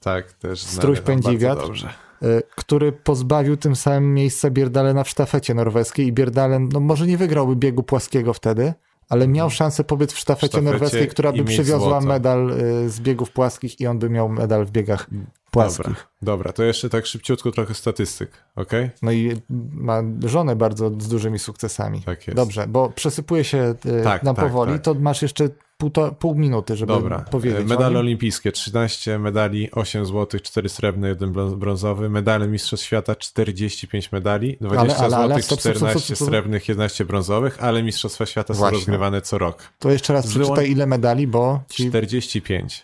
[0.00, 1.66] Tak, też Struś znany nam pędzi bardzo wiatr.
[1.66, 1.94] dobrze.
[2.22, 7.18] y, który pozbawił tym samym miejsca Bierdalena w sztafecie norweskiej i Bierdalen, no może nie
[7.18, 8.74] wygrałby biegu płaskiego wtedy,
[9.08, 13.30] ale miał szansę pobiec w sztafecie, sztafecie norweskiej, która by przywiozła medal y, z biegów
[13.30, 15.06] płaskich i on by miał medal w biegach
[15.50, 15.86] płaskich.
[15.86, 18.90] Dobra, dobra, to jeszcze tak szybciutko trochę statystyk, okej?
[19.02, 19.36] No i
[19.72, 22.02] ma żonę bardzo z dużymi sukcesami.
[22.02, 22.36] Tak jest.
[22.36, 24.82] Dobrze, bo przesypuje się y, Tak, nam tak, powoli, tak.
[24.82, 27.66] to masz jeszcze półto, pół minuty, żeby Dobra, powiedzieć.
[27.68, 34.56] Medale olimpijskie, 13 medali, 8 złotych, 4 srebrne, 1 brązowy, medale Mistrzostw Świata, 45 medali,
[34.60, 36.28] 20 ale, ale, złotych, stop, stop, 14 stop, stop.
[36.28, 38.76] srebrnych, 11 brązowych, ale Mistrzostwa Świata są Właśnie.
[38.78, 39.62] rozgrywane co rok.
[39.78, 42.82] To jeszcze raz Wyłą- przeczytaj ile medali, bo ci 45.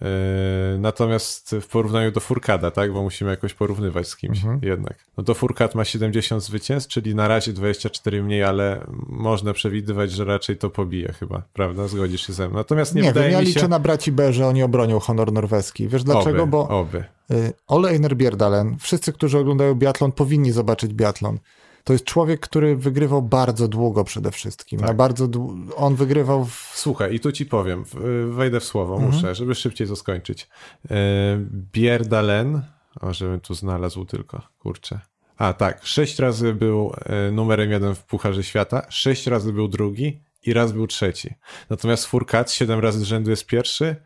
[0.00, 4.60] Yy, natomiast w porównaniu do Furkada, tak, bo musimy jakoś porównywać z kimś Mhm.
[4.62, 4.94] jednak.
[5.16, 10.24] No to Furkad ma 70 zwycięstw, czyli na razie 24 mniej, ale można przewidywać, że
[10.24, 11.88] raczej to pobije chyba, prawda?
[11.88, 12.56] Zgodzisz się ze mną.
[12.56, 13.68] Natomiast nie, Nie, wydaje wiem, ja mi liczę się...
[13.68, 15.88] na braci B, że oni obronią honor norweski.
[15.88, 16.42] Wiesz dlaczego?
[16.42, 17.04] oby, Bo Oby.
[17.30, 21.38] y, Ole Einar Bierdalen, wszyscy, którzy oglądają biatlon, powinni zobaczyć biatlon.
[21.86, 24.80] To jest człowiek, który wygrywał bardzo długo przede wszystkim.
[24.80, 24.96] Tak.
[24.96, 25.28] Bardzo
[25.76, 26.72] On wygrywał w...
[26.74, 29.12] Słuchaj, i tu ci powiem, w- wejdę w słowo, Mhm.
[29.14, 30.48] muszę, żeby szybciej to skończyć.
[30.90, 30.96] Yy,
[31.72, 32.62] Bierdalen,
[33.00, 35.00] o, żebym tu znalazł tylko, kurczę.
[35.38, 40.20] A tak, sześć razy był e, numerem jeden w Pucharze Świata, sześć razy był drugi
[40.46, 41.34] i raz był trzeci.
[41.70, 43.96] Natomiast Furkat siedem razy z rzędu jest pierwszy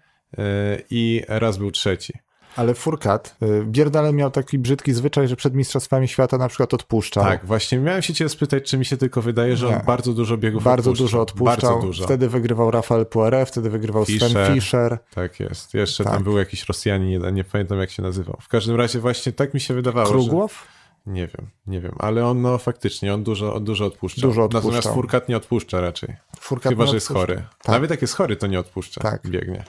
[0.90, 2.12] i raz był trzeci.
[2.56, 7.24] Ale Furkat, y, Bierdalen miał taki brzydki zwyczaj, że przed Mistrzostwami Świata na przykład odpuszczał.
[7.24, 9.76] Tak, właśnie miałem się cię spytać, czy mi się tylko wydaje, że Nie.
[9.76, 11.06] on bardzo dużo biegów Bardzo odpuszczał.
[11.06, 11.70] dużo odpuszczał.
[11.70, 12.04] Bardzo dużo.
[12.04, 14.54] Wtedy wygrywał Rafael Poiré, wtedy wygrywał Sven Fischer.
[14.54, 14.98] Fischer.
[15.14, 15.74] Tak jest.
[15.74, 16.12] Jeszcze Tak.
[16.12, 18.36] tam był jakiś Rosjanin, nie, nie pamiętam jak się nazywał.
[18.40, 20.12] W każdym razie właśnie tak mi się wydawało, że...
[20.12, 20.66] Krugłow?
[21.06, 24.20] Nie wiem, nie wiem, ale on no faktycznie, on dużo, dużo odpuszcza.
[24.20, 24.70] Dużo odpuszczał.
[24.70, 26.16] Natomiast Furkat nie odpuszcza raczej.
[26.40, 27.42] Furkat Chyba, że jest chory.
[27.58, 27.68] Tak.
[27.68, 29.00] Nawet jak jest chory, to nie odpuszcza.
[29.00, 29.28] Tak.
[29.28, 29.64] Biegnie.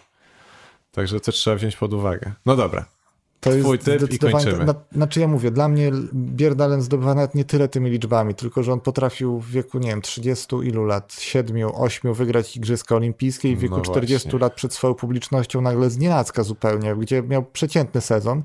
[0.92, 2.32] Także to trzeba wziąć pod uwagę.
[2.46, 2.86] No dobra.
[3.42, 4.66] To Twój jest typ i kończymy.
[4.66, 8.74] Na, znaczy ja mówię, dla mnie Bierdalen zdobywa nawet nie tyle tymi liczbami, tylko że
[8.74, 13.56] on potrafił w wieku, nie wiem, 30 ilu lat, 7, 8 wygrać Igrzyska Olimpijskie i
[13.56, 14.40] w wieku No 40 właśnie.
[14.40, 18.44] lat przed swoją publicznością nagle z nienacka zupełnie, gdzie miał przeciętny sezon,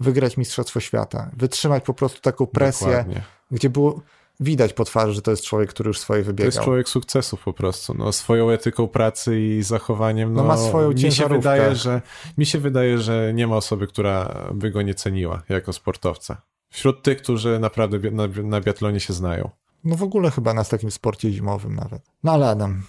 [0.00, 1.30] wygrać Mistrzostwo Świata.
[1.36, 3.22] Wytrzymać po prostu taką presję, Dokładnie.
[3.50, 4.00] gdzie było
[4.42, 6.46] widać po twarzy, że to jest człowiek, który już swoje To wybiegał.
[6.46, 7.94] jest człowiek sukcesów po prostu.
[7.94, 10.32] No, swoją etyką pracy i zachowaniem.
[10.32, 11.38] No, No, ma swoją mi się, ciężarówkę.
[11.38, 12.02] wydaje, że,
[12.38, 16.42] mi się wydaje, że nie ma osoby, która by go nie ceniła jako sportowca.
[16.70, 19.50] Wśród tych, którzy naprawdę na, na biatlonie się znają.
[19.84, 22.02] No w ogóle chyba na takim sporcie zimowym nawet.
[22.24, 22.82] No ale Adam,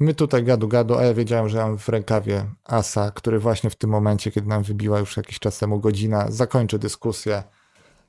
[0.00, 3.76] my tutaj gadu gadu, a ja wiedziałem, że mam w rękawie asa, który właśnie w
[3.76, 7.42] tym momencie, kiedy nam wybiła już jakiś czas temu godzina, zakończy dyskusję.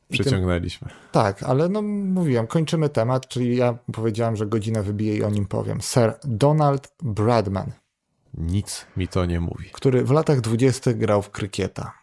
[0.10, 0.46] I tym,
[1.12, 5.46] tak, ale no mówiłem, kończymy temat, czyli ja powiedziałem, że godzina wybije i o nim
[5.46, 5.82] powiem.
[5.82, 7.72] Sir Donald Bradman,
[8.34, 9.70] Nic mi to nie mówi.
[9.74, 11.94] który w latach dwudziestych grał w krykieta.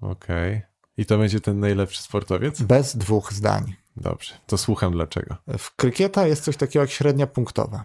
[0.00, 0.62] Okej.
[0.96, 2.62] I to będzie ten najlepszy sportowiec?
[2.62, 3.74] Bez dwóch zdań.
[3.96, 5.36] Dobrze, to słucham dlaczego.
[5.58, 7.84] W krykieta jest coś takiego jak średnia punktowa.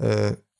[0.00, 0.06] Yy,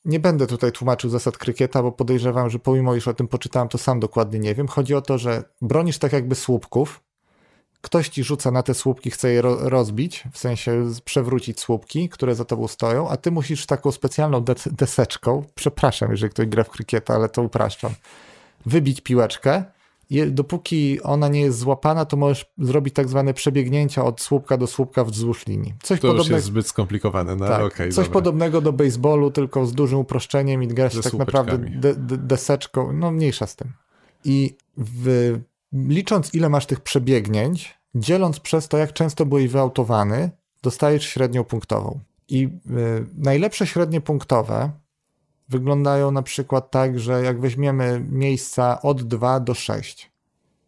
[0.05, 3.77] Nie będę tutaj tłumaczył zasad krykieta, bo podejrzewam, że pomimo iż o tym poczytałem, to
[3.77, 4.67] sam dokładnie nie wiem.
[4.67, 7.01] Chodzi o to, że bronisz tak jakby słupków,
[7.85, 12.35] ktoś ci rzuca na te słupki, chce je ro- rozbić, w sensie przewrócić słupki, które
[12.35, 16.69] za tobą stoją, a ty musisz taką specjalną de- deseczką, przepraszam, jeżeli ktoś gra w
[16.69, 17.91] krykieta, ale to upraszczam,
[18.65, 19.63] wybić piłeczkę.
[20.09, 24.67] Je, dopóki ona nie jest złapana, to możesz zrobić tak zwane przebiegnięcia od słupka do
[24.67, 25.73] słupka wzdłuż linii.
[25.83, 26.35] Coś To już podobnego.
[26.35, 28.13] jest zbyt skomplikowane, no Tak, okej, coś dobra.
[28.13, 32.17] podobnego do baseballu, tylko z dużym uproszczeniem i gra się Ze tak naprawdę de, de,
[32.17, 33.73] deseczką, no mniejsza z tym.
[34.25, 35.39] I w,
[35.75, 41.99] licząc ile masz tych przebiegnięć, dzieląc przez to, jak często byłeś wyautowany, dostajesz średnią punktową.
[42.29, 42.49] I y,
[43.17, 44.71] najlepsze średnie punktowe
[45.49, 50.11] wyglądają na przykład tak, że jak weźmiemy miejsca od 2 do 6,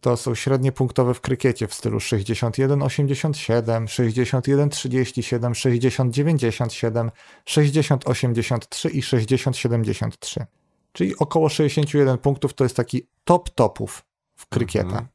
[0.01, 7.09] to są średnie punktowe w krykiecie w stylu 61-87, 61-37, 60-97,
[7.45, 10.45] 60-83 i 60-73.
[10.91, 14.06] Czyli około 61 punktów to jest taki top topów
[14.37, 14.85] w krykieta.
[14.85, 15.07] Mhm.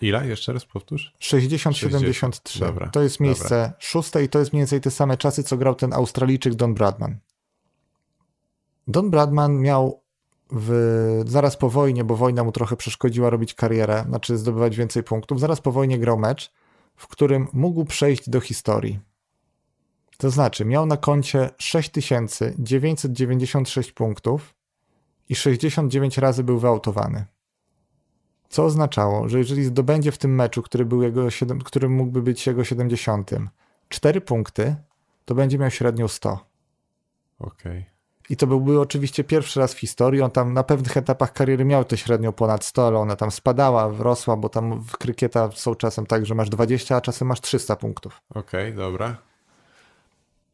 [0.00, 0.26] Ile?
[0.26, 1.14] Jeszcze raz powtórz?
[1.20, 2.90] 60-73.
[2.90, 3.72] To jest miejsce dobra.
[3.78, 7.18] szóste i to jest mniej więcej te same czasy, co grał ten Australijczyk Don Bradman.
[8.88, 10.00] Don Bradman miał
[10.50, 15.40] w, zaraz po wojnie, bo wojna mu trochę przeszkodziła robić karierę, znaczy zdobywać więcej punktów,
[15.40, 16.52] zaraz po wojnie grał mecz,
[16.96, 19.00] w którym mógł przejść do historii.
[20.16, 24.54] To znaczy, miał na koncie 6996 punktów
[25.28, 27.24] i 69 razy był wyautowany.
[28.48, 31.26] Co oznaczało, że jeżeli zdobędzie w tym meczu, który, był jego,
[31.64, 33.30] który mógłby być jego 70,
[33.88, 34.76] 4 punkty,
[35.24, 36.38] to będzie miał średnią 100.
[37.38, 37.78] Okej.
[37.80, 37.96] Okay.
[38.30, 40.22] I to byłby oczywiście pierwszy raz w historii.
[40.22, 43.92] On tam na pewnych etapach kariery miał to średnią ponad 100, ale ona tam spadała,
[43.98, 47.76] rosła, bo tam w krykieta są czasem tak, że masz 20, a czasem masz 300
[47.76, 48.22] punktów.
[48.30, 49.16] Okej, okay, dobra.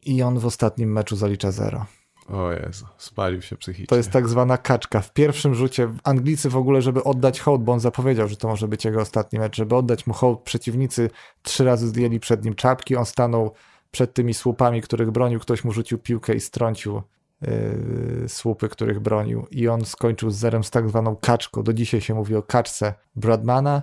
[0.05, 1.85] I on w ostatnim meczu zalicza 0.
[2.29, 3.87] O Jezu, spalił się psychicznie.
[3.87, 5.01] To jest tak zwana kaczka.
[5.01, 8.67] W pierwszym rzucie Anglicy w ogóle, żeby oddać hołd, bo on zapowiedział, że to może
[8.67, 11.09] być jego ostatni mecz, żeby oddać mu hołd, przeciwnicy
[11.41, 13.51] trzy razy zdjęli przed nim czapki, on stanął
[13.91, 17.01] przed tymi słupami, których bronił, ktoś mu rzucił piłkę i strącił
[17.41, 21.63] yy, słupy, których bronił i on skończył z zerem z tak zwaną kaczką.
[21.63, 23.81] Do dzisiaj się mówi o kaczce Bradmana.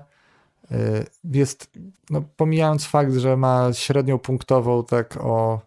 [0.71, 0.77] Yy,
[1.25, 1.71] jest,
[2.11, 5.61] no, pomijając fakt, że ma średnią punktową tak o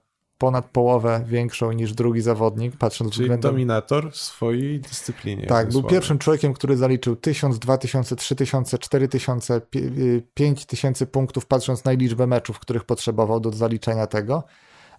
[0.44, 3.52] ponad połowę większą niż drugi zawodnik, patrząc Czyli względem...
[3.52, 5.48] dominator w swojej dyscyplinie.
[5.48, 9.62] Tak, był pierwszym człowiekiem, który zaliczył 1000, 2000, 3000, 4000,
[10.34, 14.44] 5000 punktów, patrząc na liczbę meczów, których potrzebował do zaliczenia tego.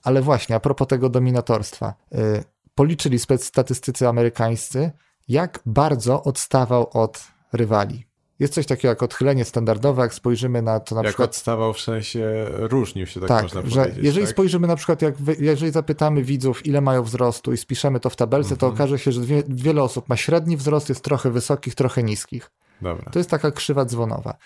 [0.03, 1.95] Ale właśnie, a propos tego dominatorstwa.
[2.15, 4.91] Y, policzyli statystycy amerykańscy,
[5.29, 8.07] jak bardzo odstawał od rywali.
[8.39, 11.29] Jest coś takiego jak odchylenie standardowe, jak spojrzymy na to na jak przykład...
[11.29, 14.05] Jak odstawał w sensie różnił się, tak, tak można że powiedzieć.
[14.05, 14.33] Jeżeli tak?
[14.33, 18.57] spojrzymy na przykład, jak jeżeli zapytamy widzów, ile mają wzrostu i spiszemy to w tabelce,
[18.57, 18.73] to mhm.
[18.73, 22.51] okaże się, że wie, wiele osób ma średni wzrost, jest trochę wysokich, trochę niskich.
[22.83, 23.11] Dobra.
[23.11, 24.37] To jest taka krzywa dzwonowa.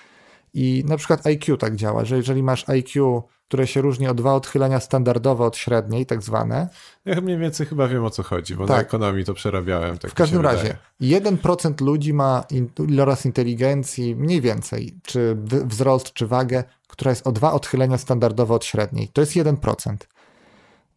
[0.55, 4.35] I na przykład IQ tak działa, że jeżeli masz IQ, które się różni o dwa
[4.35, 6.69] odchylenia standardowe od średniej, tak zwane.
[7.05, 8.77] Ja mniej więcej chyba wiem o co chodzi, bo tak.
[8.77, 9.99] na ekonomii to przerabiałem.
[9.99, 11.21] Tak w każdym razie, wydaje.
[11.21, 12.45] 1% ludzi ma
[12.89, 18.65] iloraz inteligencji mniej więcej, czy wzrost, czy wagę, która jest o dwa odchylenia standardowe od
[18.65, 19.09] średniej.
[19.09, 19.97] To jest 1%.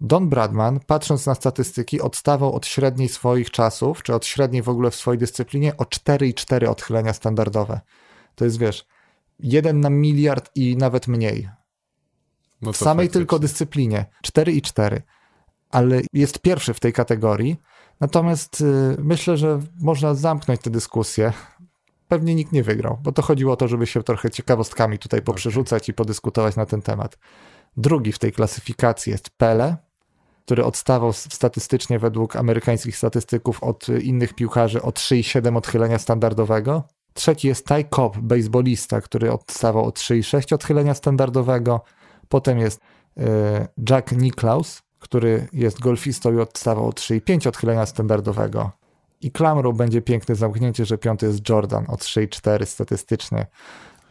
[0.02, 4.92] Don Bradman, patrząc na statystyki, odstawał od średniej swoich czasów, czy od średniej w ogóle
[4.92, 7.80] w swojej dyscyplinie o 4,4 odchylenia standardowe.
[8.36, 8.86] To jest, wiesz,
[9.44, 11.50] jeden na miliard i nawet mniej.
[12.62, 13.20] No w samej faktycznie.
[13.20, 14.06] tylko dyscyplinie.
[14.22, 15.02] 4 i 4.
[15.70, 17.58] Ale jest pierwszy w tej kategorii.
[18.00, 21.34] Natomiast y, myślę, że można zamknąć tę dyskusję.
[22.08, 25.84] Pewnie nikt nie wygrał, bo to chodziło o to, żeby się trochę ciekawostkami tutaj poprzerzucać
[25.84, 25.92] okay.
[25.92, 27.18] i podyskutować na ten temat.
[27.78, 29.78] Drugi w tej klasyfikacji jest Pele,
[30.46, 36.84] który odstawał statystycznie według amerykańskich statystyków od innych piłkarzy o 3,7 odchylenia standardowego.
[37.14, 41.82] Trzeci jest Ty Cobb, baseballista, który odstawał od 3,6 odchylenia standardowego.
[42.30, 42.82] Potem jest
[43.18, 48.72] e, Jack Nicklaus, który jest golfistą i odstawał od 3,5 odchylenia standardowego.
[49.22, 53.46] I klamrą będzie piękne zamknięcie, że piąty jest Jordan od 3,4 statystycznie.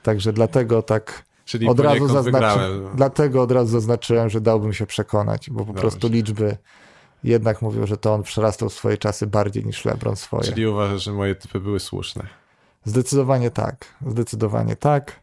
[0.03, 2.61] Także dlatego tak Czyli od razu zaznaczy,
[2.95, 5.81] dlatego od razu zaznaczyłem, że dałbym się przekonać, bo po Dobrze.
[5.81, 6.57] prostu liczby
[7.25, 10.43] jednak mówią, że to on przerastał swoje czasy bardziej niż LeBron swoje.
[10.43, 12.27] Czyli uważasz, że moje typy były słuszne?
[12.85, 13.95] Zdecydowanie tak.
[14.07, 15.21] Zdecydowanie tak.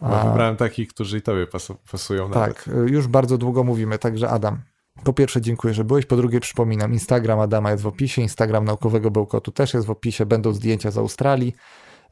[0.00, 0.24] A...
[0.24, 1.46] wybrałem takich, którzy i tobie
[1.90, 2.30] pasują.
[2.30, 2.90] Tak, nawet.
[2.90, 4.58] już bardzo długo mówimy, także Adam.
[5.04, 9.10] Po pierwsze dziękuję, że byłeś, po drugie przypominam, Instagram Adama jest w opisie, Instagram Naukowego
[9.10, 11.54] Bełkotu też jest w opisie, będą zdjęcia z Australii.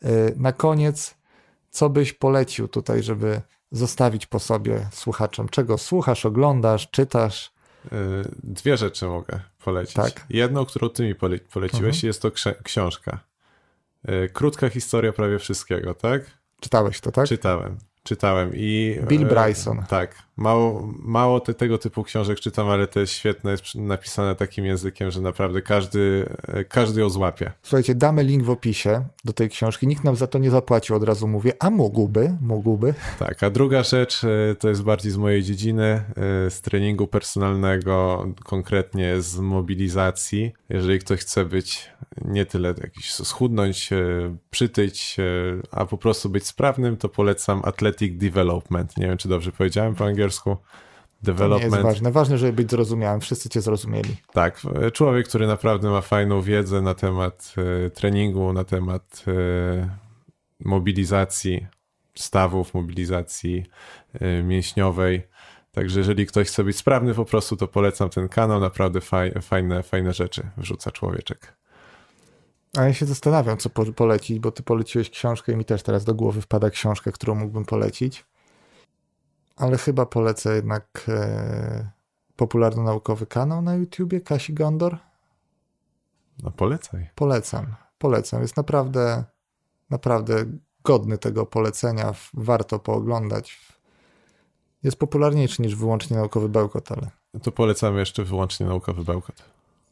[0.05, 1.15] Y, na koniec,
[1.71, 3.41] co byś polecił tutaj, żeby
[3.73, 5.49] zostawić po sobie słuchaczom?
[5.49, 7.53] Czego słuchasz, oglądasz, czytasz?
[7.85, 7.89] Y,
[8.43, 9.95] dwie rzeczy mogę polecić.
[9.95, 10.27] Tak?
[10.31, 12.07] Jedną, którą ty mi poleciłeś, mhm.
[12.07, 12.31] jest to
[12.63, 13.21] książka.
[14.09, 16.23] Y, krótka historia prawie wszystkiego, tak?
[16.61, 17.29] Czytałeś to, tak?
[17.29, 19.01] Czytałem, czytałem i...
[19.09, 19.85] Bill e, Bryson.
[19.89, 24.65] Tak, Mało, mało te, tego typu książek czytam, ale to jest świetne, jest napisane takim
[24.65, 26.29] językiem, że naprawdę każdy,
[26.69, 27.53] każdy ją złapie.
[27.63, 29.87] Słuchajcie, damy link w opisie do tej książki.
[29.87, 32.95] Nikt nam za to nie zapłacił, od razu mówię, a mógłby, mógłby.
[33.19, 36.05] Tak, a druga rzecz e, to jest bardziej z mojej dziedziny, e,
[36.51, 40.53] z treningu personalnego, konkretnie z mobilizacji.
[40.69, 41.91] Jeżeli ktoś chce być
[42.25, 43.97] nie tyle jakiś schudnąć, e,
[44.51, 45.17] przytyć,
[45.71, 48.97] a po prostu być sprawnym, to polecam Athletic Development.
[48.97, 50.57] Nie wiem, czy dobrze powiedziałem po angielsku angielsku.
[51.23, 51.63] Development.
[51.63, 52.13] To nie jest ważne.
[52.13, 53.21] Ważne, żeby być zrozumiałym.
[53.21, 54.17] Wszyscy cię zrozumieli.
[54.33, 54.61] Tak.
[54.93, 57.55] Człowiek, który naprawdę ma fajną wiedzę na temat
[57.87, 59.89] e, treningu, na temat e,
[60.65, 61.67] mobilizacji
[62.15, 63.65] stawów, mobilizacji
[64.15, 65.29] e, mięśniowej.
[65.73, 68.61] Także jeżeli ktoś chce być sprawny po prostu, to polecam ten kanał.
[68.61, 69.01] Naprawdę
[69.43, 71.57] fajne, fajne rzeczy wrzuca człowieczek.
[72.79, 76.15] A ja się zastanawiam, co polecić, bo ty poleciłeś książkę i mi też teraz do
[76.15, 78.25] głowy wpada książka, którą mógłbym polecić
[79.57, 81.91] ale chyba polecę jednak e,
[82.37, 84.99] popularno-naukowy kanał na YouTubie Kasi Gondor.
[86.43, 87.11] No polecaj.
[87.15, 87.67] Polecam,
[87.99, 88.43] polecam.
[88.43, 89.25] Jest naprawdę,
[89.91, 90.45] naprawdę
[90.85, 92.15] godny tego polecenia.
[92.35, 93.61] Warto pooglądać.
[94.83, 97.11] Jest popularniejszy niż wyłącznie naukowy bełkot, ale...
[97.43, 99.43] To polecamy jeszcze wyłącznie naukowy bełkot.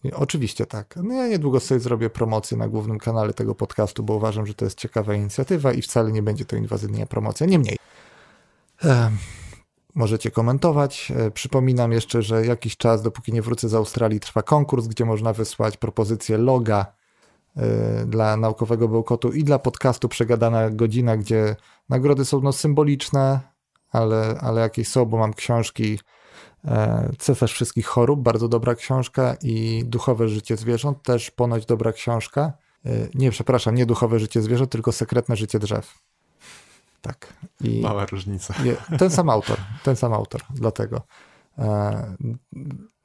[0.04, 0.94] I oczywiście tak.
[1.02, 4.64] No ja niedługo sobie zrobię promocję na głównym kanale tego podcastu, bo uważam, że to
[4.64, 7.46] jest ciekawa inicjatywa i wcale nie będzie to inwazyjna promocja.
[7.46, 7.76] Niemniej.
[8.84, 9.18] Um
[9.94, 11.12] możecie komentować.
[11.16, 15.32] E, przypominam jeszcze, że jakiś czas, dopóki nie wrócę z Australii, trwa konkurs, gdzie można
[15.32, 16.86] wysłać propozycję loga
[17.56, 21.56] e, dla naukowego bełkotu i dla podcastu Przegadana Godzina, gdzie
[21.88, 23.40] nagrody są no, symboliczne,
[23.92, 25.98] ale, ale jakieś są, bo mam książki
[26.64, 32.52] e, Cesarz Wszystkich Chorób, bardzo dobra książka i Duchowe Życie Zwierząt, też ponoć dobra książka.
[33.14, 36.03] Nie, przepraszam, nie Duchowe Życie Zwierząt, tylko Sekretne Życie Drzew.
[37.04, 37.32] Tak.
[37.60, 38.54] I Mała różnica.
[38.98, 41.02] ten sam autor, ten sam autor, dlatego.
[41.58, 42.16] E,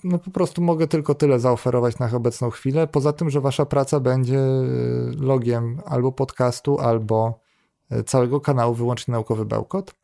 [0.03, 2.87] no po prostu mogę tylko tyle zaoferować na obecną chwilę.
[2.87, 4.39] Poza tym, że wasza praca będzie
[5.17, 7.39] logiem albo podcastu, albo
[7.89, 9.95] e, całego kanału Wyłącznie Naukowy Bełkot.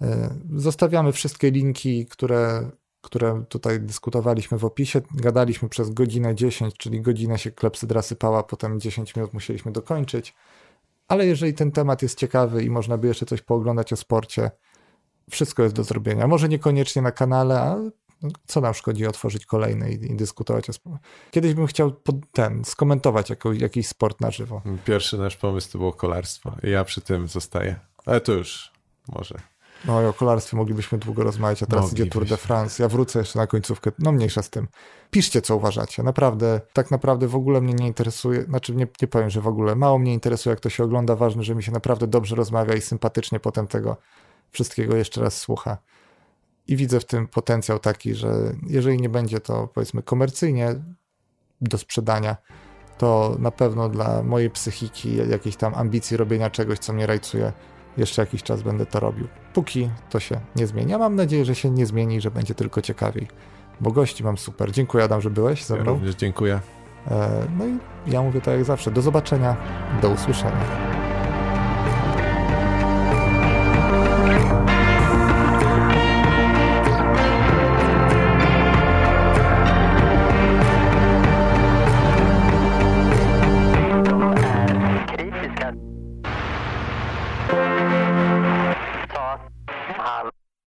[0.00, 5.00] E, zostawiamy wszystkie linki, które, które tutaj dyskutowaliśmy w opisie.
[5.14, 10.34] Gadaliśmy przez godzinę 10, czyli godzinę się klepsydra sypała, potem 10 minut musieliśmy dokończyć.
[11.08, 14.50] Ale jeżeli ten temat jest ciekawy i można by jeszcze coś pooglądać o sporcie,
[15.30, 16.26] wszystko jest do zrobienia.
[16.26, 17.76] Może niekoniecznie na kanale, a
[18.46, 20.98] co nam szkodzi otworzyć kolejny i, i dyskutować o sporcie.
[21.30, 21.92] Kiedyś bym chciał
[22.32, 24.62] ten, skomentować jako, jakiś sport na żywo.
[24.84, 27.80] Pierwszy nasz pomysł to było kolarstwo i ja przy tym zostaję.
[28.06, 28.72] Ale to już
[29.08, 29.40] może
[29.84, 32.82] no o kolarstwie moglibyśmy długo rozmawiać, a teraz idzie Tour de France.
[32.82, 33.92] Ja wrócę jeszcze na końcówkę.
[33.98, 34.68] No mniejsza z tym.
[35.10, 36.02] Piszcie, co uważacie.
[36.02, 39.74] Naprawdę, tak naprawdę w ogóle mnie nie interesuje, znaczy nie, nie powiem, że w ogóle.
[39.74, 41.16] Mało mnie interesuje, jak to się ogląda.
[41.16, 43.96] Ważne, że mi się naprawdę dobrze rozmawia i sympatycznie potem tego
[44.50, 45.78] wszystkiego jeszcze raz słucha.
[46.68, 50.74] I widzę w tym potencjał taki, że jeżeli nie będzie to powiedzmy komercyjnie
[51.60, 52.36] do sprzedania,
[52.98, 57.52] to na pewno dla mojej psychiki, jakiejś tam ambicji robienia czegoś, co mnie rajcuje,
[57.96, 59.28] jeszcze jakiś czas będę to robił.
[59.52, 60.90] Póki to się nie zmieni.
[60.90, 63.28] Ja mam nadzieję, że się nie zmieni, że będzie tylko ciekawiej.
[63.80, 64.72] Bo gości mam super.
[64.72, 65.84] Dziękuję Adam, że byłeś ze mną.
[65.84, 66.60] Ja również dziękuję.
[67.10, 68.90] E, no i ja mówię tak jak zawsze.
[68.90, 69.56] Do zobaczenia,
[70.02, 70.64] do usłyszenia.